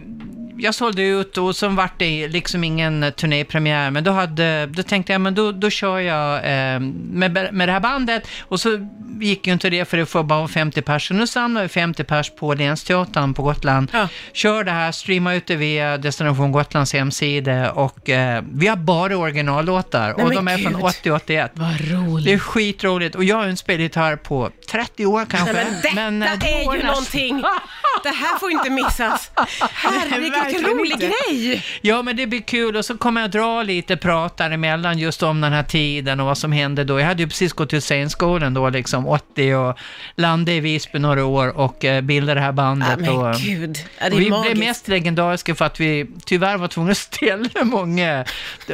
jag 0.57 0.75
sålde 0.75 1.01
ut 1.03 1.37
och 1.37 1.55
så 1.55 1.67
vart 1.67 1.99
det 1.99 2.27
liksom 2.27 2.63
ingen 2.63 3.11
turnépremiär, 3.17 3.91
men 3.91 4.03
då, 4.03 4.11
hade, 4.11 4.65
då 4.65 4.83
tänkte 4.83 5.11
jag, 5.11 5.21
men 5.21 5.35
då, 5.35 5.51
då 5.51 5.69
kör 5.69 5.99
jag 5.99 6.35
eh, 6.35 6.79
med, 6.79 7.49
med 7.53 7.67
det 7.67 7.71
här 7.71 7.79
bandet 7.79 8.27
och 8.41 8.59
så 8.59 8.87
gick 9.21 9.47
ju 9.47 9.53
inte 9.53 9.69
det 9.69 9.85
för 9.85 9.97
det 9.97 10.05
får 10.05 10.23
bara 10.23 10.39
vara 10.39 10.47
50 10.47 10.81
pers, 10.81 11.07
så 11.07 11.13
nu 11.13 11.27
samlar 11.27 11.61
vi 11.61 11.67
50 11.67 12.03
pers 12.03 12.31
på 12.35 12.53
Länsteatern 12.53 13.33
på 13.33 13.43
Gotland, 13.43 13.89
Ja. 13.93 14.07
kör 14.33 14.63
det 14.63 14.71
här, 14.71 14.91
streamar 14.91 15.33
ut 15.33 15.47
det 15.47 15.55
via 15.55 15.97
Destination 15.97 16.51
Gotlands 16.51 16.93
hemsida 16.93 17.71
och 17.71 18.09
eh, 18.09 18.43
vi 18.53 18.67
har 18.67 18.75
bara 18.75 19.17
originallåtar 19.17 20.03
Nej, 20.05 20.13
och 20.13 20.27
men 20.27 20.35
de 20.35 20.47
är 20.47 20.57
från 20.57 20.73
gud. 20.73 20.81
80-81. 20.81 21.49
Vad 21.53 21.81
roligt. 21.91 22.25
Det 22.25 22.33
är 22.33 22.37
skitroligt 22.39 23.15
och 23.15 23.23
jag 23.23 23.35
har 23.35 23.43
inte 23.49 23.57
spelat 23.59 23.79
gitarr 23.81 24.15
på 24.15 24.49
30 24.71 25.05
år 25.05 25.25
kanske. 25.29 25.53
Nej, 25.53 25.91
men 25.95 26.19
detta 26.19 26.33
eh, 26.33 26.39
det 26.39 26.63
är 26.65 26.75
ju 26.77 26.83
någonting. 26.83 27.43
Det 28.03 28.09
här 28.09 28.39
får 28.39 28.51
inte 28.51 28.69
missas. 28.69 29.31
Herregud, 29.71 30.33
vilken 30.45 30.65
rolig 30.65 30.91
inte. 30.91 31.11
grej. 31.29 31.65
Ja, 31.81 32.01
men 32.01 32.15
det 32.15 32.27
blir 32.27 32.41
kul 32.41 32.75
och 32.75 32.85
så 32.85 32.97
kommer 32.97 33.21
jag 33.21 33.31
dra 33.31 33.63
lite 33.63 33.97
pratar 33.97 34.51
emellan 34.51 34.97
just 34.99 35.23
om 35.23 35.41
den 35.41 35.53
här 35.53 35.63
tiden 35.63 36.19
och 36.19 36.25
vad 36.25 36.37
som 36.37 36.51
hände 36.51 36.83
då. 36.83 36.99
Jag 36.99 37.05
hade 37.07 37.23
ju 37.23 37.27
precis 37.29 37.53
gått 37.53 37.73
ut 37.73 37.83
scenskolan 37.83 38.53
då, 38.53 38.69
liksom 38.69 39.07
80 39.07 39.55
och 39.55 39.77
landade 40.15 40.57
i 40.57 40.59
Visby 40.59 40.99
några 40.99 41.25
år 41.25 41.57
och 41.57 41.85
eh, 41.85 42.01
bildade 42.01 42.39
det 42.39 42.45
här 42.45 42.51
bandet. 42.51 42.89
Ja, 42.89 42.97
men 42.97 43.09
och, 43.09 43.35
gud, 43.35 43.77
ja, 43.99 44.09
det 44.09 44.15
är 44.15 44.19
vi 44.19 44.29
magiskt. 44.29 44.53
blev 44.53 44.67
mest 44.67 44.87
legendariska 44.87 45.55
för 45.55 45.65
att 45.65 45.79
vi 45.79 46.07
tyvärr 46.25 46.57
var 46.57 46.67
tvungna 46.67 46.91
att 46.91 46.97
ställa 46.97 47.63
många. 47.63 48.25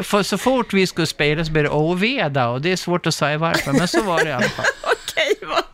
För 0.03 0.23
så 0.23 0.37
fort 0.37 0.73
vi 0.73 0.87
skulle 0.87 1.07
spela 1.07 1.45
så 1.45 1.51
blev 1.51 1.63
det 1.63 1.69
oveda 1.69 2.47
och 2.47 2.61
det 2.61 2.71
är 2.71 2.75
svårt 2.75 3.07
att 3.07 3.15
säga 3.15 3.37
varför, 3.37 3.73
men 3.73 3.87
så 3.87 4.03
var 4.03 4.23
det 4.23 4.29
i 4.29 4.33
alla 4.33 4.49
fall. 4.49 4.65
Okej, 4.83 5.33
vad 5.41 5.68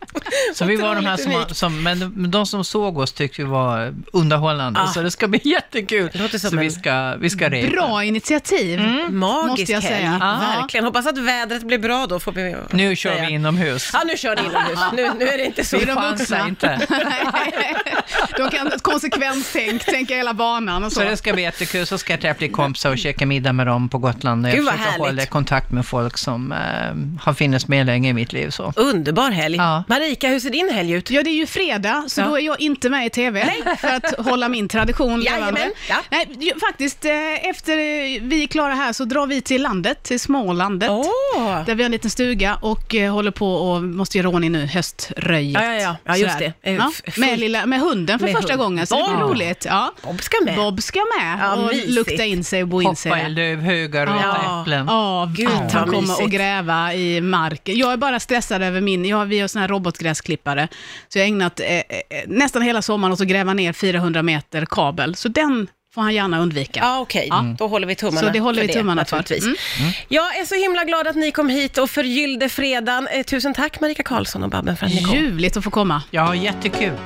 Så 0.54 0.64
vi 0.64 0.76
var 0.76 0.94
de 0.94 1.04
här 1.06 1.16
som, 1.16 1.44
som 1.54 1.82
men 1.82 2.30
de, 2.30 2.46
som 2.46 2.64
såg 2.64 2.98
oss 2.98 3.12
tyckte 3.12 3.42
vi 3.42 3.48
var 3.48 3.94
underhållande, 4.12 4.80
Ah. 4.80 4.86
så 4.86 5.02
det 5.02 5.10
ska 5.10 5.28
bli 5.28 5.40
jättekul. 5.44 6.10
Det 6.12 6.18
låter 6.18 6.38
som 6.38 6.50
så 6.50 6.56
vi 6.56 6.70
ska, 6.70 7.14
vi 7.16 7.30
ska 7.30 7.50
repa. 7.50 7.70
Bra 7.70 8.04
initiativ. 8.04 8.80
Magisk 9.10 9.48
Måste 9.48 9.72
jag 9.72 9.80
helg. 9.80 9.94
säga. 9.96 10.16
Ja. 10.20 10.60
Verkligen. 10.60 10.84
Hoppas 10.84 11.06
att 11.06 11.18
vädret 11.18 11.62
blir 11.62 11.78
bra 11.78 12.06
då, 12.08 12.20
får 12.20 12.32
vi 12.32 12.56
Nu 12.70 12.96
kör 12.96 13.10
säga. 13.12 13.26
vi 13.26 13.32
inomhus. 13.34 13.90
Ja, 13.92 14.02
nu 14.06 14.16
kör 14.16 14.36
ni 14.36 14.42
inomhus. 14.42 14.78
Nu, 14.96 15.10
nu 15.18 15.28
är 15.28 15.38
det 15.38 15.44
inte 15.44 15.64
så. 15.64 15.76
Vi 15.76 15.82
är 15.82 15.86
de 15.86 15.96
Chansa 15.96 16.18
vuxna. 16.18 16.48
inte. 16.48 16.86
De 18.36 18.50
kan 18.56 18.66
ett 18.66 18.82
konsekvenstänk, 18.82 19.84
tänka 19.84 20.14
hela 20.16 20.34
banan 20.34 20.84
och 20.84 20.92
så. 20.92 21.00
Så 21.00 21.06
det 21.06 21.16
ska 21.16 21.32
bli 21.32 21.42
jättekul, 21.42 21.86
så 21.86 21.98
ska 21.98 22.12
jag 22.12 22.20
träffa 22.20 22.40
lite 22.40 22.52
kompisar 22.54 22.90
och 22.90 22.98
käka 22.98 23.26
middag 23.26 23.52
med 23.52 23.66
dem 23.66 23.88
på 23.88 23.98
Gotland. 23.98 24.46
Jag 24.46 24.54
Gud, 24.56 24.68
försöker 24.68 24.98
hålla 24.98 25.26
kontakt 25.26 25.70
med 25.72 25.86
folk 25.86 26.18
som 26.18 26.52
eh, 26.52 26.58
har 27.24 27.34
funnits 27.34 27.68
med 27.68 27.86
länge 27.86 28.08
i 28.10 28.12
mitt 28.12 28.32
liv. 28.32 28.50
Så. 28.50 28.72
Underbar 28.76 29.30
helg. 29.30 29.56
Ja. 29.56 29.84
Marika, 30.06 30.28
hur 30.28 30.40
ser 30.40 30.50
din 30.50 30.68
helg 30.74 30.92
ut? 30.92 31.10
Ja, 31.10 31.22
det 31.22 31.30
är 31.30 31.34
ju 31.34 31.46
fredag, 31.46 32.04
så 32.08 32.20
Ja. 32.20 32.26
då 32.26 32.36
är 32.38 32.40
jag 32.42 32.60
inte 32.60 32.90
med 32.90 33.06
i 33.06 33.10
TV 33.10 33.46
för 33.80 33.88
att 33.88 34.26
hålla 34.26 34.48
min 34.48 34.68
tradition 34.68 35.20
levande. 35.20 35.70
ja. 35.88 35.96
Nej, 36.10 36.52
faktiskt, 36.60 37.04
eh, 37.04 37.48
efter 37.48 37.76
vi 38.20 38.42
är 38.42 38.46
klara 38.46 38.74
här 38.74 38.92
så 38.92 39.04
drar 39.04 39.26
vi 39.26 39.40
till 39.40 39.62
landet, 39.62 40.02
till 40.02 40.20
Smålandet. 40.20 40.90
Åh! 40.90 41.64
Där 41.66 41.74
vi 41.74 41.82
har 41.82 41.86
en 41.86 41.92
liten 41.92 42.10
stuga 42.10 42.54
och 42.62 42.94
eh, 42.94 43.12
håller 43.12 43.30
på 43.30 43.54
och 43.54 43.82
måste 43.82 44.18
göra 44.18 44.28
ordning 44.28 44.52
nu, 44.52 44.66
höströjet. 44.66 45.62
Ja, 45.62 45.64
ja, 45.74 45.80
ja. 45.80 45.96
Ja, 46.04 46.16
just 46.16 46.32
Sådär. 46.34 46.52
det. 46.62 46.70
Eh, 46.70 46.76
Ja, 46.76 46.92
med, 47.16 47.38
lilla, 47.38 47.66
med 47.66 47.80
hunden 47.80 48.18
för 48.18 48.26
med 48.26 48.36
första 48.36 48.52
hund. 48.52 48.62
gången, 48.62 48.86
så 48.86 48.96
det 48.96 49.02
blir 49.14 49.24
Åh. 49.24 49.30
roligt. 49.30 49.64
Ja. 49.68 49.92
Bob 50.02 50.22
ska 50.22 50.36
med. 50.44 50.56
Bob 50.56 50.82
ska 50.82 50.98
med 51.18 51.38
Ja, 51.40 51.54
och 51.56 51.66
mysigt. 51.68 51.88
lukta 51.90 52.24
in 52.24 52.44
sig 52.44 52.62
och 52.62 52.68
bo 52.68 52.82
in 52.82 52.96
sig. 52.96 53.12
Hoppa 53.12 53.26
i 53.26 53.28
lövhögar 53.30 54.06
och 54.06 54.12
Ja. 54.22 54.36
äta 54.36 54.60
äpplen. 54.62 54.86
Ja, 54.88 55.30
Gud, 55.36 55.48
att 55.48 55.72
han 55.72 55.88
kommer 55.90 56.22
och 56.22 56.30
gräva 56.30 56.94
i 56.94 57.20
marken. 57.20 57.78
Jag 57.78 57.92
är 57.92 57.96
bara 57.96 58.20
stressad 58.20 58.62
över 58.62 58.80
min, 58.80 59.04
jag, 59.04 59.26
vi 59.26 59.40
har 59.40 59.48
sån 59.48 59.60
här 59.60 59.68
robotgräsklippare, 60.00 60.68
så 61.08 61.18
jag 61.18 61.24
har 61.24 61.28
ägnat 61.28 61.60
eh, 61.60 61.66
eh, 61.76 61.82
nästan 62.26 62.62
hela 62.62 62.82
sommaren 62.82 63.12
åt 63.12 63.20
att 63.20 63.26
gräva 63.26 63.54
ner 63.54 63.72
400 63.72 64.22
meter 64.22 64.66
kabel, 64.70 65.14
så 65.14 65.28
den 65.28 65.66
får 65.94 66.02
han 66.02 66.14
gärna 66.14 66.40
undvika. 66.40 66.80
Ja, 66.80 66.98
okej. 67.00 67.30
Då 67.58 67.66
håller 67.68 67.86
vi 67.86 67.94
tummarna 67.94 68.20
Så 68.20 68.32
det 68.32 68.40
håller 68.40 68.60
för 68.60 68.66
vi 68.68 68.72
tummarna 68.74 69.04
för. 69.04 69.16
naturligtvis. 69.16 69.44
Mm. 69.80 69.92
Jag 70.08 70.36
är 70.36 70.44
så 70.44 70.54
himla 70.54 70.84
glad 70.84 71.06
att 71.06 71.16
ni 71.16 71.30
kom 71.30 71.48
hit 71.48 71.78
och 71.78 71.90
förgyllde 71.90 72.48
fredagen. 72.48 73.06
Eh, 73.06 73.22
tusen 73.22 73.54
tack 73.54 73.80
Marika 73.80 74.02
Karlsson 74.02 74.42
och 74.42 74.50
Babben 74.50 74.76
för 74.76 74.86
att 74.86 74.94
ni 74.94 75.02
kom. 75.02 75.14
Ljuvligt 75.14 75.56
att 75.56 75.64
få 75.64 75.70
komma. 75.70 76.02
Ja, 76.10 76.34
jättekul. 76.34 76.92